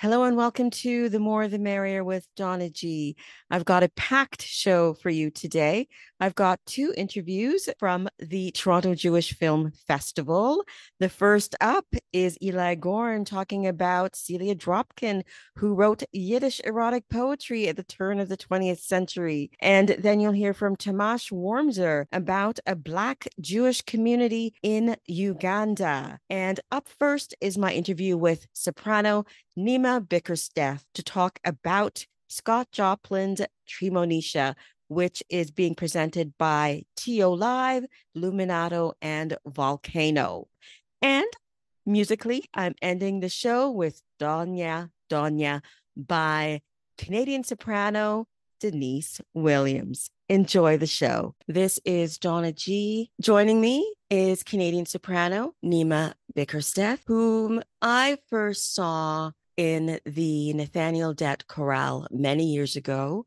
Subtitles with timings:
[0.00, 3.16] Hello and welcome to The More the Merrier with Donna G.
[3.50, 5.88] I've got a packed show for you today.
[6.18, 10.64] I've got two interviews from the Toronto Jewish Film Festival.
[11.00, 11.84] The first up
[12.14, 15.22] is Eli Gorn talking about Celia Dropkin,
[15.56, 19.50] who wrote Yiddish erotic poetry at the turn of the 20th century.
[19.60, 26.20] And then you'll hear from Tamás Wormser about a Black Jewish community in Uganda.
[26.30, 29.26] And up first is my interview with soprano
[29.58, 34.54] Neema Bickersteth to talk about Scott Joplin's Treemonisha,
[34.88, 40.46] which is being presented by TO Live, Luminato, and Volcano.
[41.02, 41.26] And
[41.86, 45.62] musically, I'm ending the show with Donya Donya
[45.96, 46.60] by
[46.98, 48.28] Canadian soprano
[48.60, 50.10] Denise Williams.
[50.28, 51.34] Enjoy the show.
[51.48, 53.10] This is Donna G.
[53.20, 61.46] Joining me is Canadian soprano Neema Bickersteth, whom I first saw in the Nathaniel Dett
[61.46, 63.26] Chorale many years ago.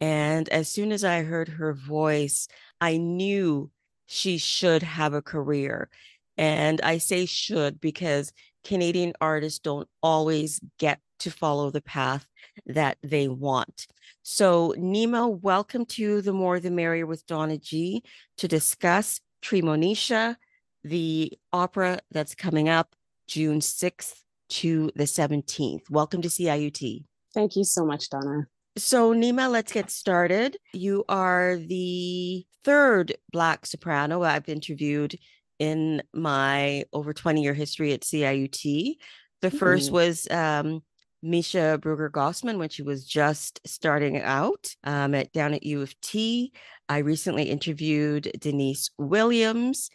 [0.00, 2.48] And as soon as I heard her voice,
[2.80, 3.70] I knew
[4.06, 5.88] she should have a career.
[6.36, 8.32] And I say should because
[8.64, 12.26] Canadian artists don't always get to follow the path
[12.66, 13.86] that they want.
[14.22, 18.02] So, Neema, welcome to The More the Merrier with Donna G
[18.38, 20.36] to discuss Treemonisha,
[20.82, 22.94] the opera that's coming up
[23.26, 24.23] June 6th
[24.54, 25.90] to the 17th.
[25.90, 27.04] Welcome to CIUT.
[27.34, 28.46] Thank you so much, Donna.
[28.76, 30.56] So, Neema, let's get started.
[30.72, 35.16] You are the third Black soprano I've interviewed
[35.58, 38.96] in my over 20 year history at CIUT.
[39.42, 40.82] The 1st mm was um,
[41.24, 46.52] Measha Brueggergosman when she was just starting out um, at down at U of T.
[46.88, 49.90] I recently interviewed Denise Williams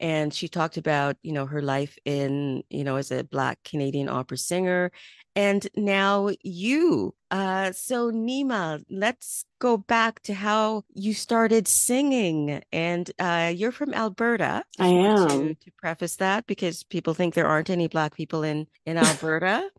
[0.00, 4.08] and she talked about you know her life in you know as a black canadian
[4.08, 4.90] opera singer
[5.36, 13.10] and now you uh so neema let's go back to how you started singing and
[13.20, 15.28] uh you're from alberta i am.
[15.28, 19.70] to, to preface that because people think there aren't any black people in in alberta.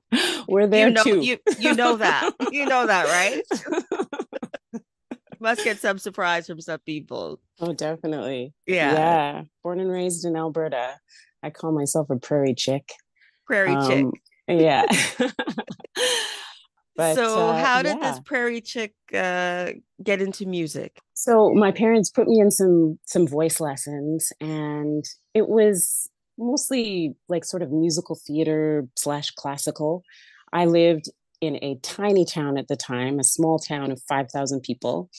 [0.47, 1.19] We're there you know, too.
[1.19, 2.31] you, you know that.
[2.51, 3.44] You know that right
[5.41, 7.40] must get some surprise from some people.
[7.59, 8.53] Oh, definitely.
[8.66, 8.94] Yeah.
[8.94, 9.41] Yeah.
[9.63, 10.97] Born and raised in Alberta.
[11.44, 12.91] I call myself a prairie chick.
[13.47, 14.06] Prairie um, chick.
[14.47, 14.85] Yeah.
[16.96, 18.12] but, so, uh, how did yeah.
[18.12, 19.72] this prairie chick uh,
[20.03, 21.00] get into music?
[21.13, 25.03] So, my parents put me in some some voice lessons, and
[25.34, 30.03] it was mostly like sort of musical theater slash classical.
[30.53, 31.09] I lived
[31.41, 35.09] in a tiny town at the time, a small town of 5,000 people.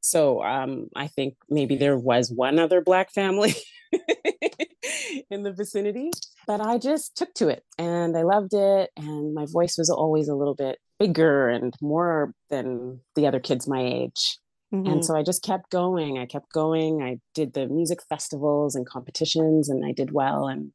[0.00, 3.54] So um, I think maybe there was one other Black family
[5.30, 6.10] in the vicinity,
[6.46, 8.90] but I just took to it and I loved it.
[8.96, 13.68] And my voice was always a little bit bigger and more than the other kids
[13.68, 14.38] my age.
[14.74, 14.90] Mm-hmm.
[14.90, 16.18] And so I just kept going.
[16.18, 17.02] I kept going.
[17.02, 20.46] I did the music festivals and competitions, and I did well.
[20.46, 20.72] And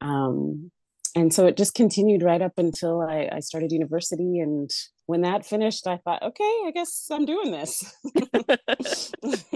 [0.00, 0.70] um,
[1.14, 4.70] and so it just continued right up until I, I, started university and
[5.06, 7.94] when that finished i thought okay i guess i'm doing this.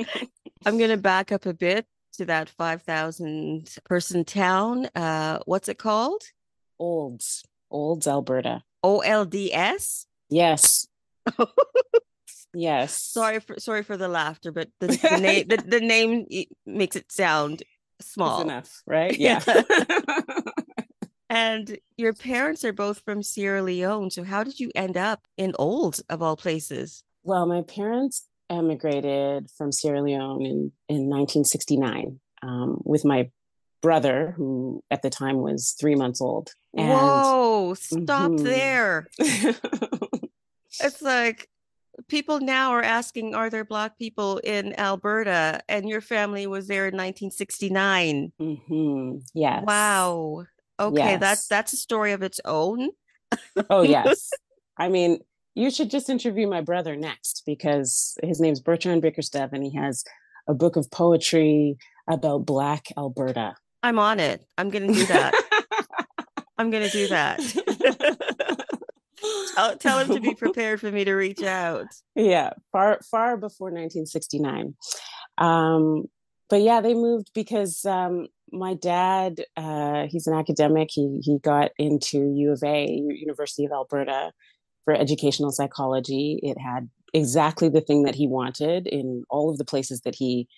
[0.65, 5.79] I'm going to back up a bit to that 5000 person town uh, what's it
[5.79, 6.23] called?
[6.79, 7.45] Olds.
[7.71, 8.63] Olds alberta.
[8.83, 9.35] Olds
[10.29, 10.87] yes.
[12.59, 12.99] Yes.
[12.99, 16.27] Sorry for sorry for the laughter but the, the name the, the name
[16.65, 17.63] makes it sound
[18.01, 18.41] small.
[18.41, 19.19] it's enough right?
[19.19, 19.41] Yeah
[21.29, 24.11] and your parents are both from Sierra Leone.
[24.11, 27.03] So, how did you end up in Old, of all places?
[27.25, 33.31] Well, my parents emigrated from Sierra Leone in, in 1969 um, with my
[33.83, 36.53] brother, who at the time was three months old.
[36.77, 38.45] And, Whoa, stop mm-hmm.
[38.45, 39.09] there.
[39.19, 41.49] it's like
[42.09, 45.61] people now are asking, are there Black people in Alberta?
[45.69, 48.33] And your family was there in 1969.
[48.41, 49.19] Mm-hmm.
[49.35, 49.65] Yes.
[49.67, 50.47] Wow.
[50.79, 51.21] Okay, yes.
[51.21, 52.91] that's that's a story of its own.
[53.71, 54.31] oh yes.
[54.79, 55.21] I mean,
[55.55, 60.05] you should just interview my brother next because his name's Bertrand Bickersteth and he has
[60.47, 61.79] a book of poetry
[62.09, 63.55] about Black Alberta.
[63.83, 64.45] I'm on it.
[64.59, 65.35] I'm going to do that.
[66.59, 67.41] I'm going to do that.
[69.55, 71.87] tell, tell him to be prepared for me to reach out.
[72.15, 74.75] Yeah, far far before 1969.
[75.39, 76.05] Um,
[76.49, 80.89] but yeah, they moved because um, my dad, uh, he's an academic.
[80.93, 84.33] He he got into U of A, University of Alberta,
[84.85, 86.41] for educational psychology.
[86.43, 90.49] It had exactly the thing that he wanted in all of the places that he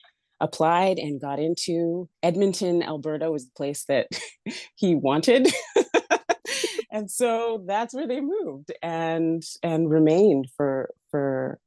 [0.41, 2.09] applied and got into.
[2.23, 4.09] Edmonton, Alberta, was the place that
[4.77, 5.49] he wanted.
[6.91, 11.59] and so that's where they moved and and remained for for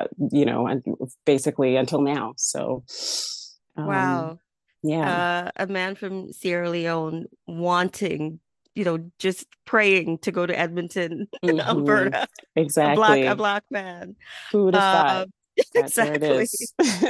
[0.00, 0.82] uh, you know and
[1.24, 2.84] basically until now so
[3.76, 4.38] um, wow
[4.82, 8.40] yeah uh, a man from sierra leone wanting
[8.74, 11.60] you know just praying to go to edmonton mm-hmm.
[11.60, 12.26] alberta
[12.56, 14.16] exactly a black a black man
[14.50, 15.28] who would have uh, thought
[15.74, 16.46] exactly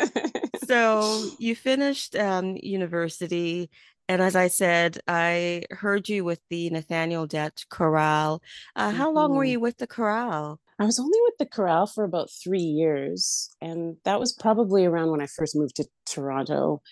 [0.67, 3.71] so you finished um, university
[4.09, 8.43] and as I said, I heard you with the Nathaniel Dett chorale.
[8.77, 9.17] Uh, how mm-hmm.
[9.17, 9.53] long were mm-hmm.
[9.53, 10.61] you with the chorale?
[10.79, 13.55] I was only with the chorale for about three years.
[13.61, 16.83] And that was probably around when I first moved to Toronto.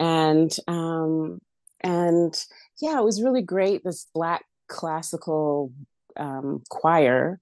[0.00, 1.40] And, um,
[1.80, 2.34] and
[2.80, 3.82] yeah, it was really great.
[3.84, 5.72] This Black classical
[6.16, 7.40] um, choir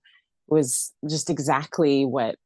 [0.48, 2.36] was just exactly what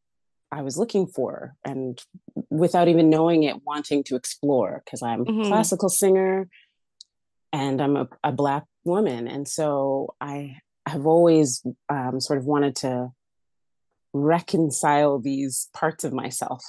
[0.53, 1.55] I was looking for.
[1.65, 2.01] And
[2.49, 5.43] without even knowing it, wanting to explore because I'm mm-hmm.
[5.43, 6.49] a classical singer
[7.53, 10.57] and I'm a, a black woman, and so I
[10.87, 13.11] have always um, sort of wanted to
[14.13, 16.63] reconcile these parts of myself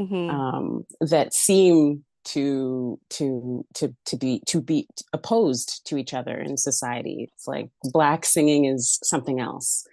[0.00, 0.30] mm-hmm.
[0.30, 6.56] um, that seem to to to to be to be opposed to each other in
[6.56, 7.28] society.
[7.32, 9.86] It's like black singing is something else,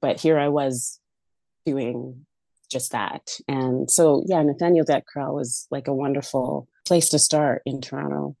[0.00, 0.98] but here I was
[1.66, 2.26] doing
[2.70, 3.28] just that.
[3.48, 8.36] And so yeah, Nathaniel chorale was like a wonderful place to start in Toronto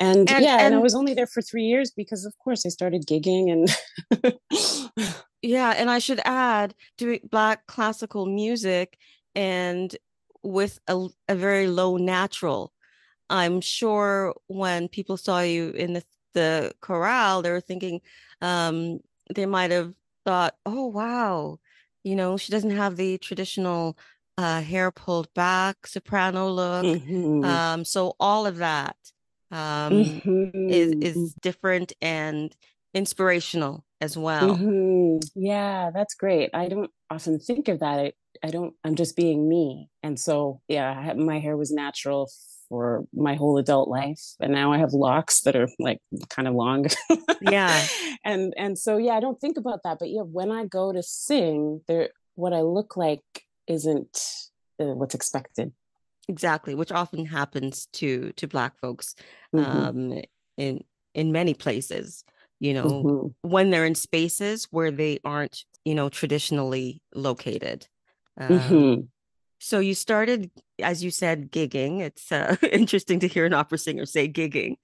[0.00, 2.64] and, and yeah and, and, i was only there for three years because of course
[2.64, 4.40] i started gigging and
[5.42, 8.96] yeah and i should add doing black classical music
[9.34, 9.96] and
[10.42, 12.72] with a, a very low natural
[13.30, 16.04] i'm sure when people saw you in the,
[16.34, 18.00] the chorale they were thinking
[18.42, 19.00] um,
[19.34, 19.94] they might have
[20.24, 21.58] thought oh wow
[22.04, 23.96] you know she doesn't have the traditional
[24.38, 27.44] uh, hair pulled back soprano look mm-hmm.
[27.44, 28.96] um, so all of that
[29.50, 30.68] um, mm-hmm.
[30.68, 32.54] is is different and
[32.94, 34.56] inspirational as well.
[34.56, 35.18] Mm-hmm.
[35.34, 36.50] Yeah, that's great.
[36.54, 37.98] I don't often think of that.
[37.98, 38.12] I,
[38.42, 38.74] I don't.
[38.84, 42.30] I'm just being me, and so yeah, my hair was natural
[42.70, 45.98] for my whole adult life, and now I have locks that are like
[46.30, 46.86] kind of long.
[47.42, 47.86] yeah,
[48.24, 49.98] and and so yeah, I don't think about that.
[49.98, 53.22] But yeah, when I go to sing, there, what I look like
[53.66, 54.24] isn't
[54.80, 55.72] uh, what's expected
[56.28, 59.14] exactly which often happens to to black folks
[59.54, 59.68] mm-hmm.
[59.68, 60.22] um
[60.56, 60.82] in
[61.14, 62.24] in many places
[62.60, 63.48] you know mm-hmm.
[63.48, 67.86] when they're in spaces where they aren't you know traditionally located
[68.38, 69.00] um, mm-hmm.
[69.60, 70.50] So you started
[70.82, 74.76] as you said gigging it's uh, interesting to hear an opera singer say gigging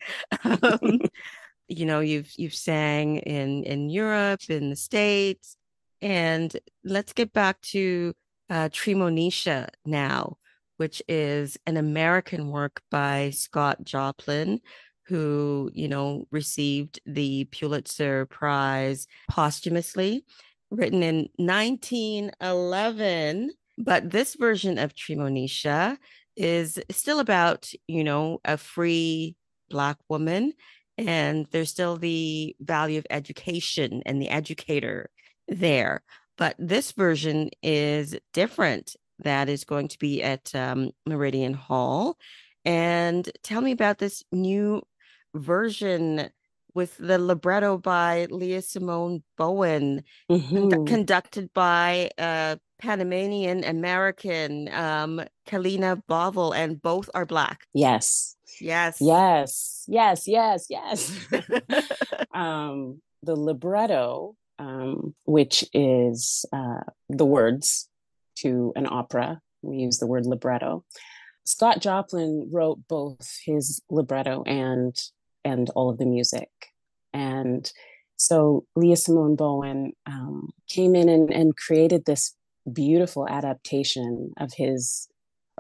[0.45, 1.01] um,
[1.69, 5.57] you know you've you've sang in in europe in the states
[6.03, 8.13] and let's get back to
[8.51, 10.37] uh treemonisha now
[10.77, 14.61] which is an American work by Scott Joplin,
[15.07, 20.25] who, you know, received the Pulitzer Prize posthumously,
[20.71, 23.53] written in 1911.
[23.79, 25.99] But this version of Treemonisha
[26.37, 29.37] is still about, you know, a free
[29.69, 30.53] Black woman.
[30.99, 35.11] And there's still the value of education and the educator
[35.49, 36.03] there.
[36.39, 42.17] But this version is different that is going to be at um, Meridian Hall.
[42.65, 44.83] And tell me about this new
[45.35, 46.31] version
[46.77, 50.69] with the libretto by Leah Simone Bowen, mm-hmm.
[50.69, 57.63] con- conducted by a Panamanian American, um, Kalena Bovell, and both are Black.
[57.73, 58.37] Yes.
[58.61, 58.99] Yes.
[59.01, 59.85] Yes.
[59.89, 60.29] Yes.
[60.29, 60.67] Yes.
[60.69, 61.27] Yes.
[62.35, 67.89] um, the libretto, um, which is uh, the words
[68.37, 69.41] to an opera.
[69.63, 70.85] We use the word libretto.
[71.47, 74.95] Scott Joplin wrote both his libretto and
[75.47, 76.51] and all of the music.
[77.15, 77.71] And
[78.17, 82.35] so Leah Simone Bowen um, came in and, and created this
[82.71, 85.09] beautiful adaptation of his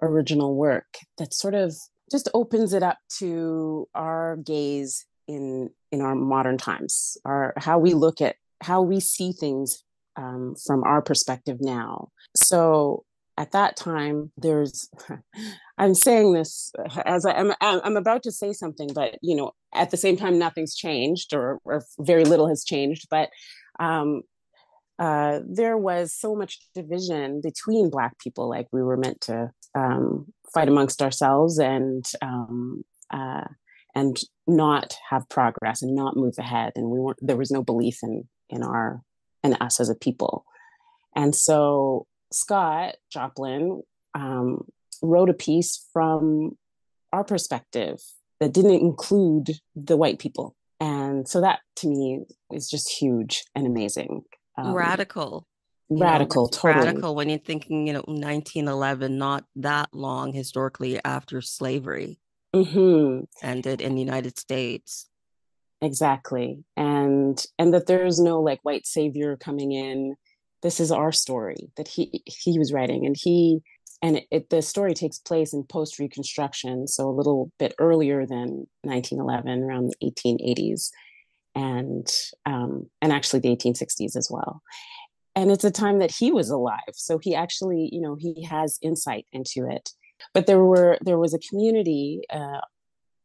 [0.02, 1.74] original work that sort of
[2.10, 7.94] just opens it up to our gaze in in our modern times, our how we
[7.94, 9.82] look at how we see things
[10.16, 12.08] um, from our perspective now.
[12.34, 13.04] So
[13.38, 14.88] at that time, there's,
[15.78, 16.72] I'm saying this
[17.04, 20.16] as I, am I'm, I'm about to say something, but you know, at the same
[20.16, 23.08] time, nothing's changed or, or very little has changed.
[23.10, 23.28] But
[23.78, 24.22] um,
[24.98, 30.32] uh, there was so much division between Black people, like we were meant to um,
[30.54, 33.44] fight amongst ourselves and um, uh,
[33.94, 36.72] and not have progress and not move ahead.
[36.76, 37.18] And we weren't.
[37.20, 39.02] There was no belief in in our
[39.44, 40.46] in us as a people.
[41.14, 43.82] And so Scott Joplin
[44.14, 44.64] um,
[45.02, 46.56] wrote a piece from
[47.12, 48.00] our perspective
[48.40, 50.54] that didn't include the white people.
[50.80, 54.24] And so that to me is just huge and amazing.
[54.58, 55.46] Um, radical.
[55.88, 61.40] Radical know, totally radical when you're thinking you know 1911 not that long historically after
[61.40, 62.18] slavery
[62.52, 63.22] mm-hmm.
[63.40, 65.08] ended in the united states.
[65.80, 66.64] Exactly.
[66.76, 70.16] And and that there's no like white savior coming in
[70.62, 73.06] this is our story that he he was writing.
[73.06, 73.60] And he
[74.02, 78.26] and it, it, the story takes place in post reconstruction so a little bit earlier
[78.26, 80.90] than 1911 around the 1880s
[81.54, 82.06] and
[82.44, 84.62] um, and actually the 1860s as well.
[85.34, 88.78] And it's a time that he was alive so he actually you know he has
[88.82, 89.90] insight into it.
[90.32, 92.60] But there were there was a community uh,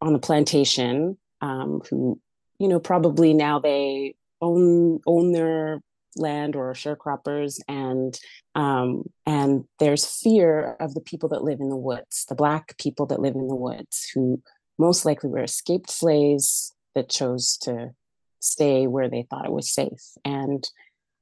[0.02, 2.20] on the plantation um, who
[2.60, 5.82] you know probably now they own own their
[6.16, 8.20] land or sharecroppers and
[8.56, 13.06] um, and there's fear of the people that live in the woods the black people
[13.06, 14.42] that live in the woods who
[14.78, 17.92] most likely were escaped slaves that chose to
[18.40, 20.70] stay where they thought it was safe and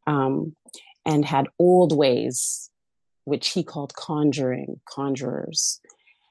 [0.08, 0.56] um,
[1.06, 2.70] and had old ways
[3.26, 5.80] which he called conjuring conjurers.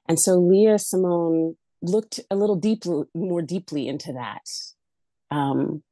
[0.08, 4.42] And so leah simone looked a little deeply more deeply into that
[5.30, 5.82] um,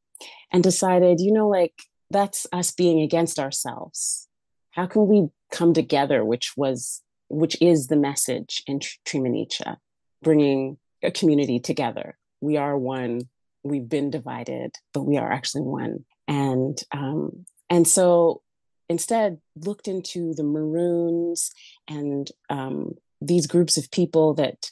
[0.52, 1.74] and decided you know like
[2.10, 4.28] that's us being against ourselves.
[4.70, 9.76] How can we come together which was which is the message in Treemonisha,
[10.22, 12.16] bringing a community together?
[12.40, 13.22] We are one.
[13.64, 16.04] We've been divided but we are actually one.
[16.28, 18.42] And um, and so
[18.88, 21.52] instead looked into the maroons
[21.88, 24.70] and um, these groups of people that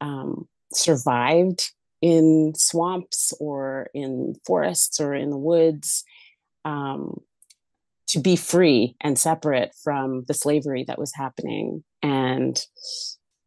[0.00, 6.04] um, survived in swamps or in forests or in the woods
[6.68, 7.20] um,
[8.08, 11.82] to be free and separate from the slavery that was happening.
[12.02, 12.60] And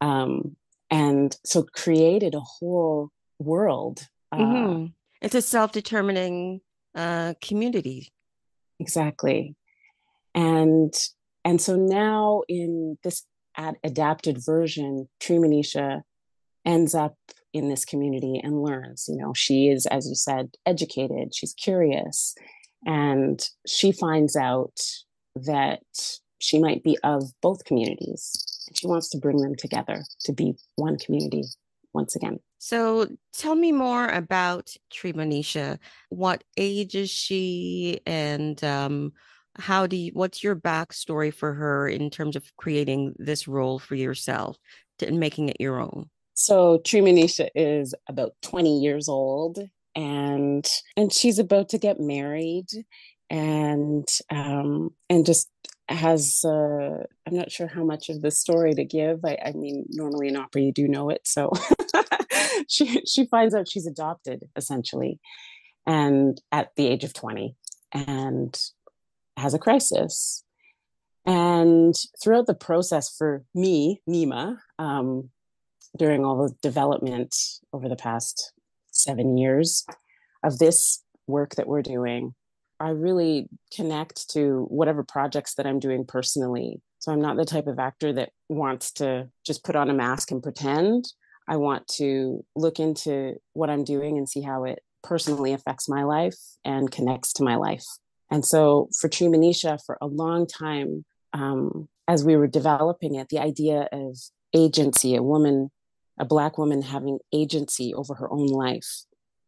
[0.01, 0.55] um,
[0.89, 4.85] and so created a whole world uh, mm-hmm.
[5.21, 6.61] it's a self-determining
[6.95, 8.09] uh, community.
[8.79, 9.55] Exactly.
[10.33, 10.93] And
[11.43, 13.25] and so now in this
[13.57, 16.01] ad- adapted version Treemonisha
[16.65, 17.15] ends up
[17.53, 21.35] in this community and learns you know she is as you said educated.
[21.35, 22.35] She's curious
[22.85, 24.79] and she finds out
[25.35, 25.81] that
[26.39, 28.65] she might be of both communities.
[28.67, 31.43] And she wants to bring them together to be one community
[31.93, 32.39] once again.
[32.57, 35.79] So tell me more about Treemonisha.
[36.09, 39.13] What age is she and um,
[39.57, 43.95] how do you, what's your backstory for her in terms of creating this role for
[43.95, 44.57] yourself
[45.01, 46.09] and making it your own?
[46.33, 49.59] So Treemonisha is about 20 years old
[49.95, 52.67] and and she's about to get married
[53.29, 55.49] and um and just
[55.89, 59.19] has uh i'm not sure how much of the story to give.
[59.25, 61.51] I, I mean normally in opera you do know it so
[62.67, 65.19] she she finds out she's adopted essentially
[65.85, 67.55] and at the age of 20
[67.91, 68.59] and
[69.37, 70.43] has a crisis.
[71.25, 75.29] And throughout the process for me neema um,
[75.97, 77.35] during all the development
[77.73, 78.53] over the past
[79.03, 79.85] seven years
[80.43, 82.33] of this work that we're doing,
[82.79, 86.81] I really connect to whatever projects that I'm doing personally.
[86.99, 90.31] So I'm not the type of actor that wants to just put on a mask
[90.31, 91.05] and pretend.
[91.47, 96.03] I want to look into what I'm doing and see how it personally affects my
[96.03, 97.85] life and connects to my life.
[98.31, 103.39] And so for Treemonisha, for a long time, um, as we were developing it, the
[103.39, 104.17] idea of
[104.53, 105.69] agency, a woman
[106.21, 109.03] a Black woman having agency over her own life.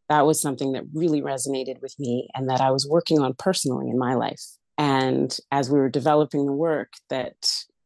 [0.08, 3.88] That was something that really resonated with me and that I was working on personally
[3.88, 4.42] in my life.
[4.76, 7.36] And as we were developing the work, that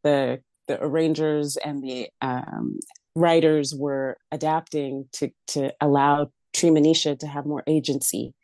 [0.03, 2.79] the the arrangers and the um,
[3.15, 8.35] writers were adapting to to allow Treemonisha to have more agency.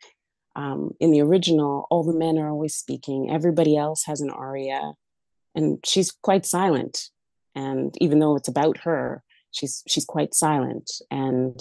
[0.55, 3.29] Um, in the original, all the men are always speaking.
[3.31, 4.93] Everybody else has an aria,
[5.55, 7.09] and she's quite silent.
[7.55, 9.23] And even though it's about her,
[9.55, 10.91] she's she's quite silent.
[11.09, 11.59] And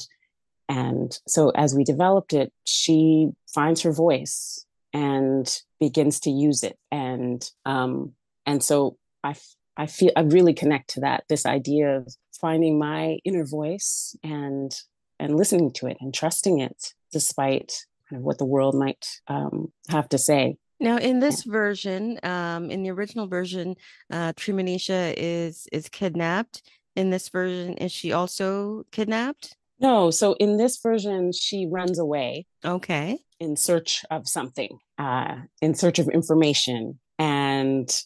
[0.69, 6.79] and so as we developed it she finds her voice and begins to use it.
[6.91, 8.13] And um
[8.47, 9.35] and so i
[9.77, 14.75] i feel i really connect to that this idea of finding my inner voice and
[15.19, 19.73] and listening to it and trusting it despite kind of what the world might um,
[19.89, 20.57] have to say.
[20.81, 23.77] Now, in this version, um, in the original version,
[24.11, 26.63] uh, Treemonisha is is kidnapped
[26.97, 32.47] in this version is she also kidnapped no so in this version she runs away
[32.65, 38.03] okay in search of something uh in search of information and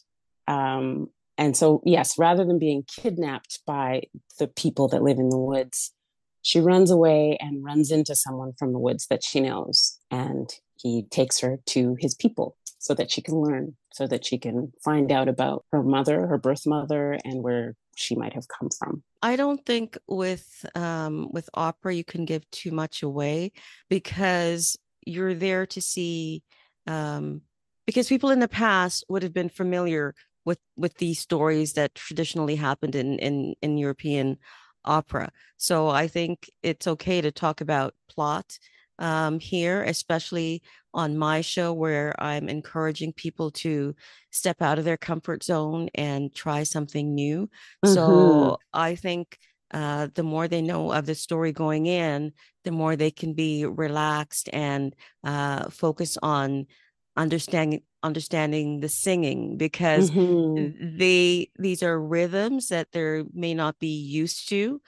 [0.47, 4.01] um and so yes rather than being kidnapped by
[4.39, 5.93] the people that live in the woods
[6.41, 9.97] she runs away and runs into someone from the woods that she knows.
[10.09, 14.37] And he takes her to his people so that she can learn, so that she
[14.37, 18.69] can find out about her mother, her birth mother, and where she might have come
[18.69, 19.03] from.
[19.21, 23.51] I don't think with um, with opera you can give too much away
[23.89, 26.43] because you're there to see
[26.87, 27.41] um,
[27.85, 30.15] because people in the past would have been familiar
[30.45, 34.37] with with these stories that traditionally happened in in in European
[34.85, 35.31] opera.
[35.57, 38.57] So I think it's okay to talk about plot
[38.99, 40.61] um, here, especially
[40.93, 43.95] on my show where I'm encouraging people to
[44.31, 47.49] step out of their comfort zone and try something new.
[47.85, 47.93] Mm-hmm.
[47.93, 49.39] So I think
[49.71, 53.65] uh, the more they know of the story going in, the more they can be
[53.65, 56.67] relaxed and uh, focus on
[57.15, 60.97] understanding understanding the singing because mm-hmm.
[60.97, 64.81] they these are rhythms that they may not be used to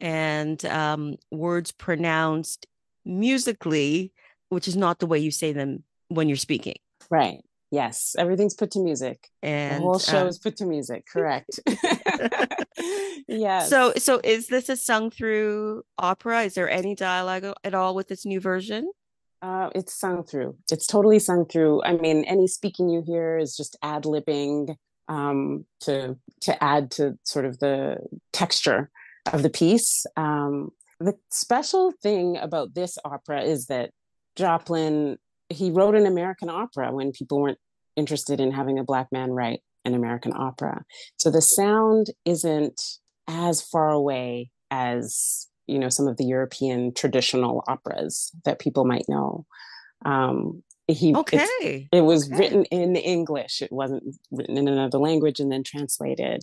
[0.00, 2.66] and um, words pronounced
[3.06, 4.12] musically
[4.48, 6.76] which is not the way you say them when you're speaking.
[7.10, 7.42] Right.
[7.72, 8.14] Yes.
[8.16, 9.28] Everything's put to music.
[9.42, 11.04] And the whole show uh, is put to music.
[11.12, 11.58] Correct.
[13.28, 16.42] Yeah so so is this a sung through opera?
[16.42, 18.90] Is there any dialogue at all with this new version?
[19.42, 20.56] Uh, it's sung through.
[20.70, 21.82] It's totally sung through.
[21.84, 24.76] I mean, any speaking you hear is just ad libbing
[25.08, 27.98] um, to to add to sort of the
[28.32, 28.90] texture
[29.32, 30.06] of the piece.
[30.16, 33.90] Um, the special thing about this opera is that
[34.36, 37.58] Joplin he wrote an American opera when people weren't
[37.94, 40.84] interested in having a black man write an American opera.
[41.16, 42.80] So the sound isn't
[43.28, 49.08] as far away as you know some of the European traditional operas that people might
[49.08, 49.46] know.
[50.04, 51.88] Um, he okay.
[51.92, 52.38] it was okay.
[52.38, 53.60] written in English.
[53.60, 56.42] It wasn't written in another language and then translated.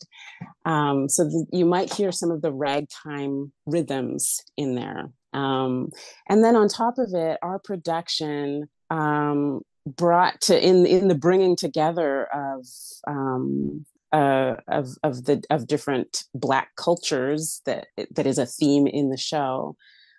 [0.65, 5.11] Um, so the, you might hear some of the ragtime rhythms in there.
[5.31, 5.91] Um,
[6.29, 11.55] and then on top of it, our production um, brought to in in the bringing
[11.55, 12.65] together of
[13.07, 19.09] um, uh, of of the of different black cultures that that is a theme in
[19.09, 19.75] the show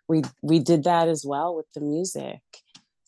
[0.08, 2.40] we we did that as well with the music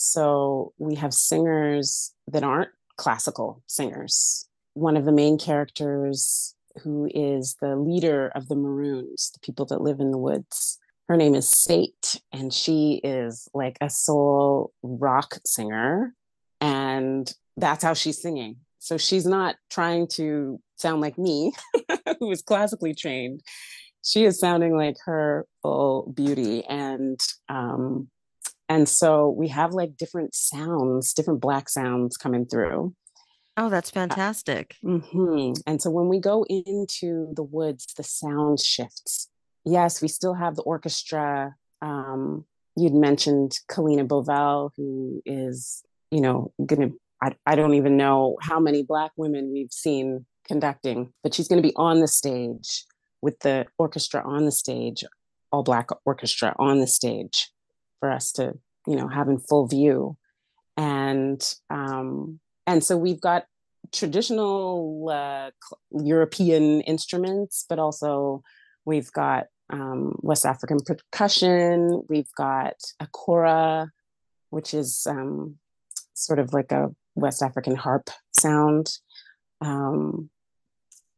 [0.06, 7.56] so we have singers that aren't classical singers one of the main characters who is
[7.60, 11.48] the leader of the maroons the people that live in the woods her name is
[11.48, 16.14] Sate, and she is like a soul rock singer.
[16.60, 18.56] And that's how she's singing.
[18.80, 21.52] So she's not trying to sound like me,
[22.18, 23.42] who is classically trained.
[24.04, 26.64] She is sounding like her full beauty.
[26.64, 28.08] And um,
[28.68, 32.94] and so we have like different sounds, different black sounds coming through.
[33.56, 34.76] Oh, that's fantastic.
[34.84, 35.52] Uh, mm-hmm.
[35.66, 39.28] And so when we go into the woods, the sound shifts.
[39.64, 41.54] Yes, we still have the orchestra.
[41.80, 42.44] Um,
[42.76, 48.36] you'd mentioned Kalena Bovell, who is, you know, going to I, I don't even know
[48.42, 52.84] how many Black women we've seen conducting, but she's going to be on the stage
[53.22, 55.02] with the orchestra on the stage,
[55.50, 57.48] all Black orchestra on the stage
[58.00, 58.54] for us to,
[58.86, 60.16] you know, have in full view.
[60.76, 63.46] And um, and so we've got
[63.92, 65.50] traditional uh,
[65.90, 68.42] European instruments, but also
[68.84, 72.02] we've got um, West African percussion.
[72.08, 73.90] We've got a kora,
[74.50, 75.56] which is um,
[76.14, 78.98] sort of like a West African harp sound.
[79.60, 80.30] Um,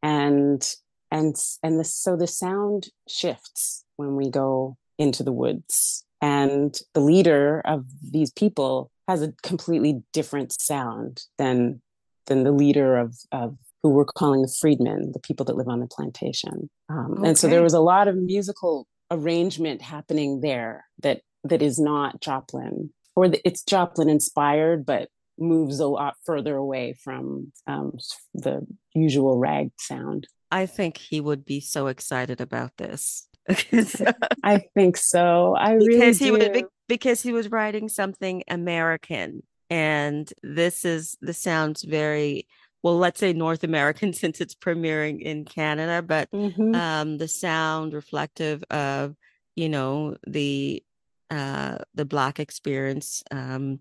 [0.03, 0.67] and
[1.11, 7.01] and and the, so the sound shifts when we go into the woods and the
[7.01, 11.81] leader of these people has a completely different sound than
[12.27, 15.81] than the leader of, of who we're calling the freedmen the people that live on
[15.81, 17.29] the plantation um, okay.
[17.29, 22.21] and so there was a lot of musical arrangement happening there that that is not
[22.21, 27.99] joplin or the, it's joplin inspired but moves a lot further away from um,
[28.35, 30.27] the usual rag sound.
[30.51, 33.28] I think he would be so excited about this.
[34.43, 35.55] I think so.
[35.57, 36.69] I because really he do.
[36.87, 42.47] because he was writing something American, and this is this sounds very
[42.83, 42.99] well.
[42.99, 46.75] Let's say North American since it's premiering in Canada, but mm-hmm.
[46.75, 49.17] um, the sound reflective of
[49.57, 50.83] you know the
[51.31, 53.81] uh, the black experience um,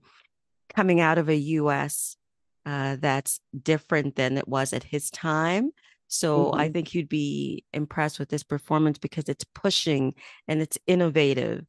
[0.73, 2.15] coming out of a US
[2.65, 5.71] uh, that's different than it was at his time.
[6.07, 6.59] So mm-hmm.
[6.59, 10.13] I think you'd be impressed with this performance because it's pushing
[10.47, 11.65] and it's innovative.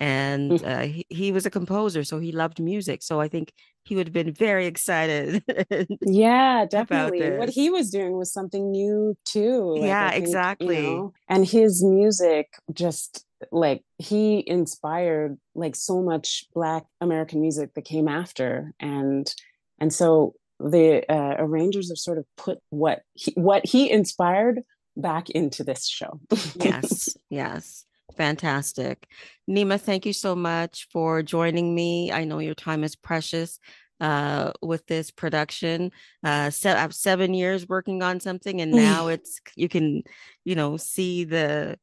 [0.00, 0.66] And mm.
[0.66, 3.04] uh, he, he was a composer, so he loved music.
[3.04, 3.52] So I think
[3.84, 5.44] he would have been very excited.
[6.00, 7.30] yeah, definitely.
[7.36, 9.76] What he was doing was something new too.
[9.76, 10.76] Like, yeah, think, exactly.
[10.76, 17.74] You know, and his music just like he inspired like so much black american music
[17.74, 19.34] that came after and
[19.80, 20.34] and so
[20.70, 24.60] the uh, arrangers have sort of put what he, what he inspired
[24.96, 26.20] back into this show
[26.56, 27.84] yes yes
[28.16, 29.06] fantastic
[29.48, 33.58] neema thank you so much for joining me i know your time is precious
[34.02, 35.92] uh, with this production.
[36.24, 40.02] Uh, se- I have seven years working on something, and now it's you can,
[40.44, 41.78] you know, see the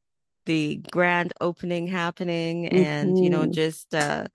[0.46, 3.24] the grand opening happening, and mm-hmm.
[3.24, 3.52] you know, mm-hmm.
[3.52, 4.26] just uh,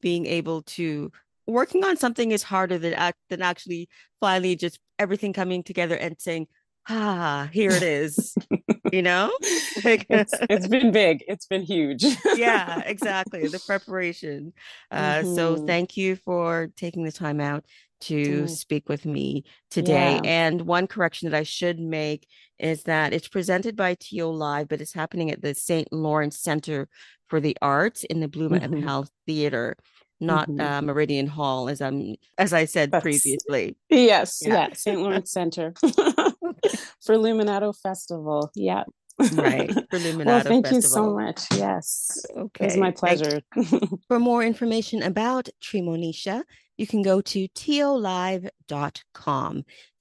[0.00, 1.10] being able to
[1.50, 2.94] working on something is harder than
[3.28, 3.88] than actually
[4.20, 6.46] finally just everything coming together and saying,
[6.88, 8.34] ah, here it is.
[8.92, 11.24] you know, it's, it's been big.
[11.28, 12.04] It's been huge.
[12.34, 13.46] yeah, exactly.
[13.46, 14.52] The preparation.
[14.90, 15.34] Uh, mm-hmm.
[15.34, 17.64] So thank you for taking the time out
[18.02, 18.48] to mm.
[18.48, 20.20] speak with me today.
[20.24, 20.30] Yeah.
[20.30, 22.26] And one correction that I should make
[22.58, 25.92] is that it's presented by TO Live, but it's happening at the St.
[25.92, 26.88] Lawrence Center
[27.28, 29.02] for the Arts in the Bluma mm-hmm.
[29.26, 29.76] Theater
[30.20, 30.60] not mm-hmm.
[30.60, 33.76] uh, Meridian Hall, as I'm as I said That's, previously.
[33.88, 35.00] Yes, yeah, yeah St.
[35.00, 35.72] Lawrence Center
[37.00, 38.50] for Luminato Festival.
[38.54, 38.84] Yeah.
[39.34, 40.76] right for Luminato well, thank Festival.
[40.76, 41.42] you so much.
[41.52, 43.42] Yes, okay, it's my pleasure.
[44.08, 46.42] for more information about Treemonisha,
[46.76, 48.44] you can go to tolive.com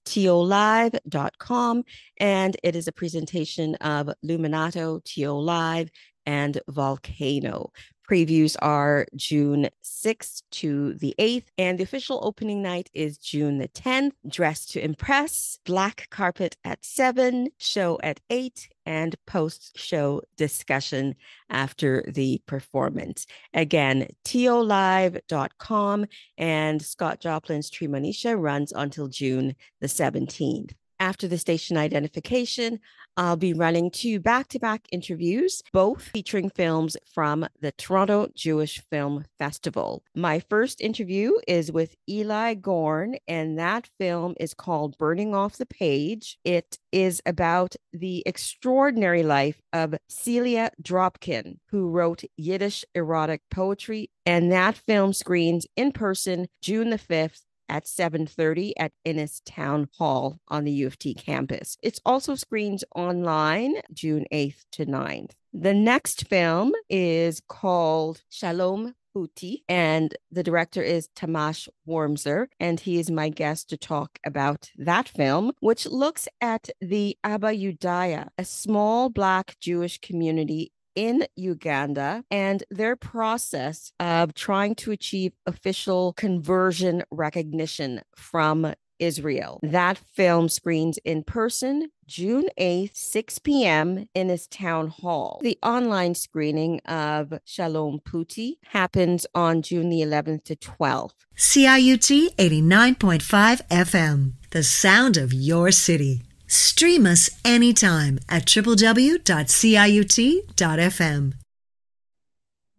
[0.05, 1.83] tolive.com
[2.19, 5.91] and it is a presentation of Luminato, TO Live,
[6.25, 7.71] and Volcano.
[8.09, 13.67] Previews are June 6th to the 8th, and the official opening night is June the
[13.67, 14.13] 10th.
[14.27, 21.13] Dress to Impress, Black Carpet at 7, show at 8, and post show discussion
[21.51, 23.27] after the performance.
[23.53, 30.71] Again, tolive.com and Scott Joplin's Tree Treemonisha runs until June the 17th.
[31.09, 32.81] After the station identification,
[33.17, 38.79] I'll be running two back to back interviews, both featuring films from the Toronto Jewish
[38.91, 40.03] Film Festival.
[40.15, 45.65] My first interview is with Eli Gorn, and that film is called Burning Off the
[45.65, 46.37] Page.
[46.43, 54.11] It is about the extraordinary life of Celia Dropkin, who wrote Yiddish erotic poetry.
[54.27, 60.39] And that film screens in person June the 5th at 7:30 at Innis Town Hall
[60.47, 61.77] on the U of T campus.
[61.81, 65.31] It's also screens online June 8th to 9th.
[65.53, 72.99] The next film is called Shalom Putti, and the director is Tamás Wormser, and he
[72.99, 79.09] is my guest to talk about that film, which looks at the Abayudaya, a small
[79.09, 88.01] Black Jewish community in Uganda and their process of trying to achieve official conversion recognition
[88.17, 89.61] from Israel.
[89.63, 94.09] That film screens in person June 8th, 6 p.m.
[94.13, 95.39] Innis town hall.
[95.41, 101.13] The online screening of Shalom Putti happens on June the 11th to 12th.
[101.37, 106.23] CIUT 89.5 FM, the sound of your city.
[106.49, 109.23] Stream us anytime at www.ciut.fm.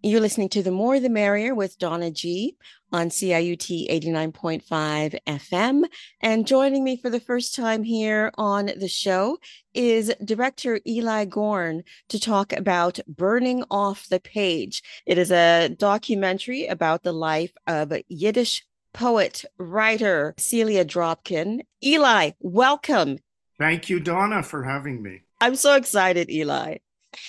[0.02, 2.56] You're listening to The More the Merrier with Donna G
[2.90, 5.84] on CIUT 89.5 FM.
[6.20, 9.38] And joining me for the first time here on the show
[9.72, 14.82] is director Eli Gorn to talk about Burning Off the Page.
[15.06, 21.60] It is a documentary about the life of Yiddish poet, writer Celia Dropkin.
[21.84, 23.18] Eli, welcome.
[23.60, 25.20] Thank you, Donna, for having me.
[25.38, 26.78] I'm so excited, Eli.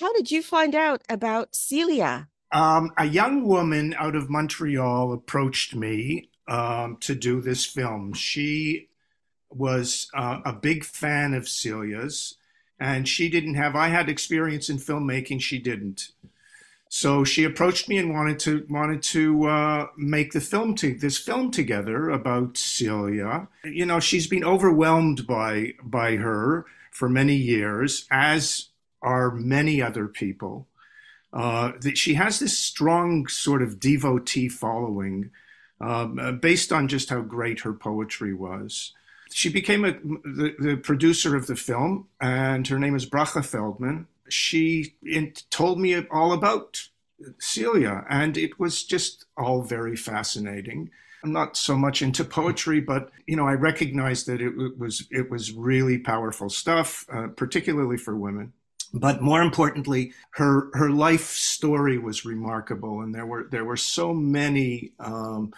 [0.00, 2.28] How did you find out about Celia?
[2.52, 8.14] Um, a young woman out of Montreal approached me um, to do this film.
[8.14, 8.88] She
[9.50, 12.38] was uh, a big fan of Celia's,
[12.80, 16.12] and she didn't have, I had experience in filmmaking, she didn't.
[16.94, 21.16] So she approached me and wanted to wanted to uh, make the film to this
[21.16, 23.48] film together about Celia.
[23.64, 28.68] You know, she's been overwhelmed by by her for many years, as
[29.00, 30.66] are many other people.
[31.32, 35.30] Uh, that she has this strong sort of devotee following,
[35.80, 38.92] um, uh, based on just how great her poetry was.
[39.32, 44.08] She became a, the, the producer of the film, and her name is Bracha Feldman
[44.32, 44.94] she
[45.50, 46.88] told me all about
[47.38, 50.90] Celia, and it was just all very fascinating.
[51.24, 55.06] I'm not so much into poetry, but you know, I recognized that it, it was
[55.10, 58.52] it was really powerful stuff, uh, particularly for women.
[58.92, 64.12] But more importantly, her her life story was remarkable, and there were there were so
[64.12, 65.54] many um,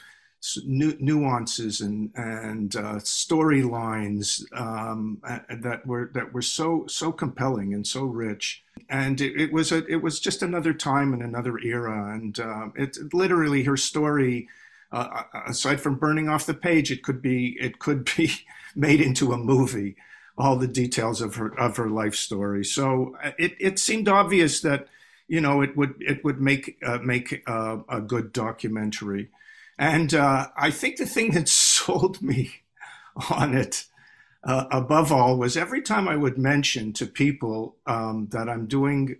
[0.65, 7.87] nu- nuances and and uh, storylines um, that were that were so so compelling and
[7.87, 8.63] so rich.
[8.91, 12.13] And it, it, was a it was just another time and another era.
[12.15, 14.49] And uh, it literally her story.
[14.93, 18.31] Uh, aside from burning off the page, it could be it could be
[18.77, 19.97] made into a movie.
[20.37, 22.65] All the details of her of her life story.
[22.65, 24.89] So uh, it it seemed obvious that
[25.27, 29.31] you know it would it would make uh, make uh, a good documentary.
[29.79, 32.63] And uh, I think the thing that sold me
[33.31, 33.87] on it
[34.45, 39.17] uh, above all was every time I would mention to people um, that I'm doing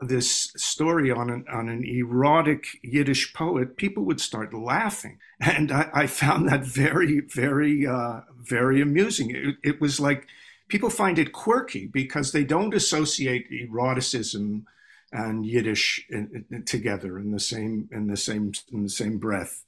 [0.00, 5.18] this story on an, on an erotic Yiddish poet, people would start laughing.
[5.40, 9.30] And I, I found that very, very, uh, very amusing.
[9.30, 10.26] It, it, was like
[10.68, 14.66] people find it quirky because they don't associate eroticism
[15.12, 19.64] and Yiddish in, in, together in the same in the same in the same breath.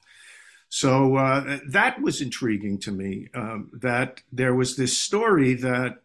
[0.75, 3.29] So uh, that was intriguing to me.
[3.33, 6.01] Um, that there was this story that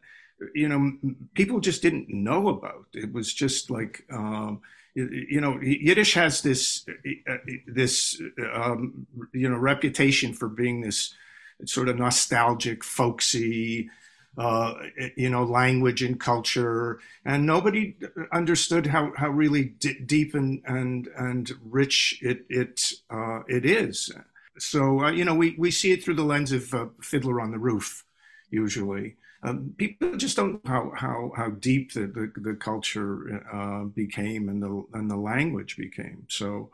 [0.53, 0.91] you know
[1.33, 2.85] people just didn't know about.
[2.93, 4.61] It was just like um,
[4.93, 6.85] you know Yiddish has this
[7.27, 8.21] uh, this
[8.53, 11.15] um, you know reputation for being this
[11.65, 13.89] sort of nostalgic, folksy.
[14.37, 14.73] Uh,
[15.17, 17.97] you know, language and culture, and nobody
[18.31, 24.13] understood how, how really d- deep and, and and rich it it uh, it is.
[24.59, 27.51] So uh, you know, we we see it through the lens of uh, Fiddler on
[27.51, 28.05] the Roof,
[28.49, 29.15] usually.
[29.41, 34.49] Um, people just don't know how how how deep the the, the culture uh, became
[34.49, 36.25] and the and the language became.
[36.29, 36.71] So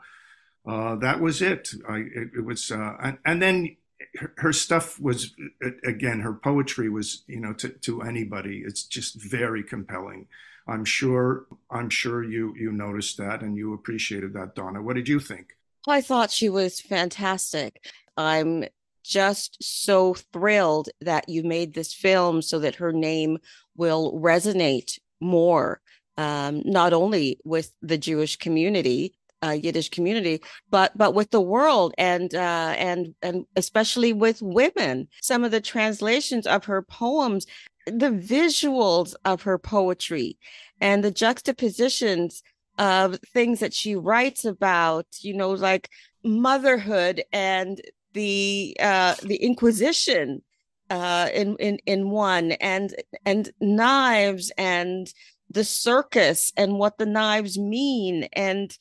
[0.66, 1.70] uh, that was it.
[1.88, 3.78] I it, it was uh, and, and, then
[4.18, 5.36] her, her, stuff was
[5.84, 10.28] again her poetry was you know to to anybody it's just very compelling.
[10.68, 14.82] I'm sure I'm sure you you noticed that and you appreciated that, Donna.
[14.82, 15.56] What did you think?
[15.88, 17.86] I thought she was fantastic.
[18.18, 18.66] I'm
[19.04, 23.38] just so thrilled that you made this film so that her name
[23.78, 25.82] will resonate more,
[26.18, 31.94] um, not only with the Jewish community, uh, Yiddish community, but but with the world
[31.98, 35.08] and uh, and and especially with women.
[35.22, 37.46] Some of the translations of her poems,
[37.86, 40.38] the visuals of her poetry,
[40.82, 42.42] and the juxtapositions
[42.78, 45.90] of things that she writes about, you know, like
[46.24, 47.82] motherhood and
[48.14, 50.42] the uh, the Inquisition
[50.90, 55.14] uh, in in in one, and and knives and
[55.50, 58.78] the circus and what the knives mean, and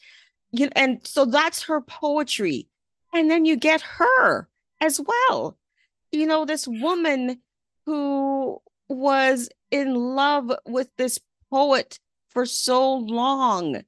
[0.50, 2.68] you know, and so that's her poetry,
[3.12, 4.48] and then you get her
[4.80, 5.56] as well,
[6.12, 7.40] you know, this woman
[7.86, 11.18] who was in love with this
[11.50, 11.98] poet
[12.34, 13.82] for so long.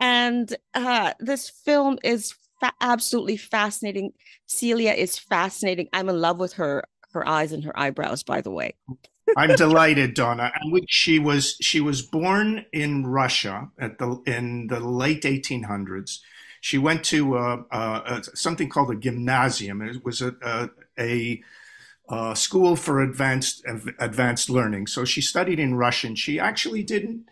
[0.00, 4.12] And uh, this film is fa- absolutely fascinating.
[4.46, 5.88] Celia is fascinating.
[5.92, 8.76] I'm in love with her, her eyes and her eyebrows, by the way.
[9.36, 10.52] I'm delighted, Donna.
[10.88, 16.18] She was she was born in Russia at the in the late 1800s.
[16.60, 19.80] She went to uh, uh, something called a gymnasium.
[19.80, 20.34] It was a,
[20.98, 21.42] a,
[22.08, 23.64] a school for advanced
[23.98, 24.88] advanced learning.
[24.88, 26.14] So she studied in Russian.
[26.14, 27.26] She actually didn't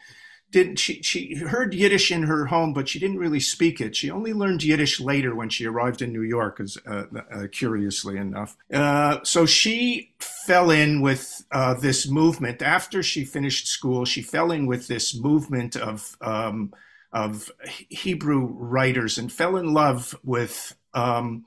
[0.51, 3.95] didn't she she heard Yiddish in her home, but she didn't really speak it.
[3.95, 8.17] She only learned Yiddish later when she arrived in New York, as uh, uh, curiously
[8.17, 8.57] enough.
[8.73, 14.05] Uh, so she fell in with uh, this movement after she finished school.
[14.05, 16.73] She fell in with this movement of um,
[17.13, 17.51] of
[17.89, 21.45] Hebrew writers and fell in love with um,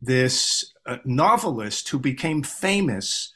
[0.00, 3.32] this uh, novelist who became famous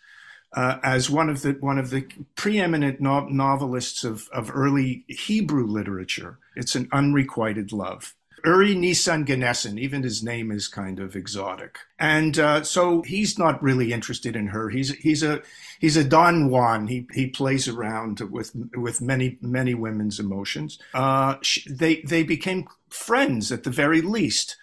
[0.53, 5.67] uh, as one of the one of the preeminent no- novelists of, of early Hebrew
[5.67, 6.39] literature.
[6.57, 8.15] It's an unrequited love.
[8.45, 13.63] Uri Nissan Gnessin, even his name is kind of exotic, and uh, so he's not
[13.63, 14.71] really interested in her.
[14.71, 15.43] He's he's a
[15.79, 16.87] he's a Don Juan.
[16.87, 20.79] He he plays around with with many many women's emotions.
[20.95, 24.57] Uh, she, they they became friends at the very least.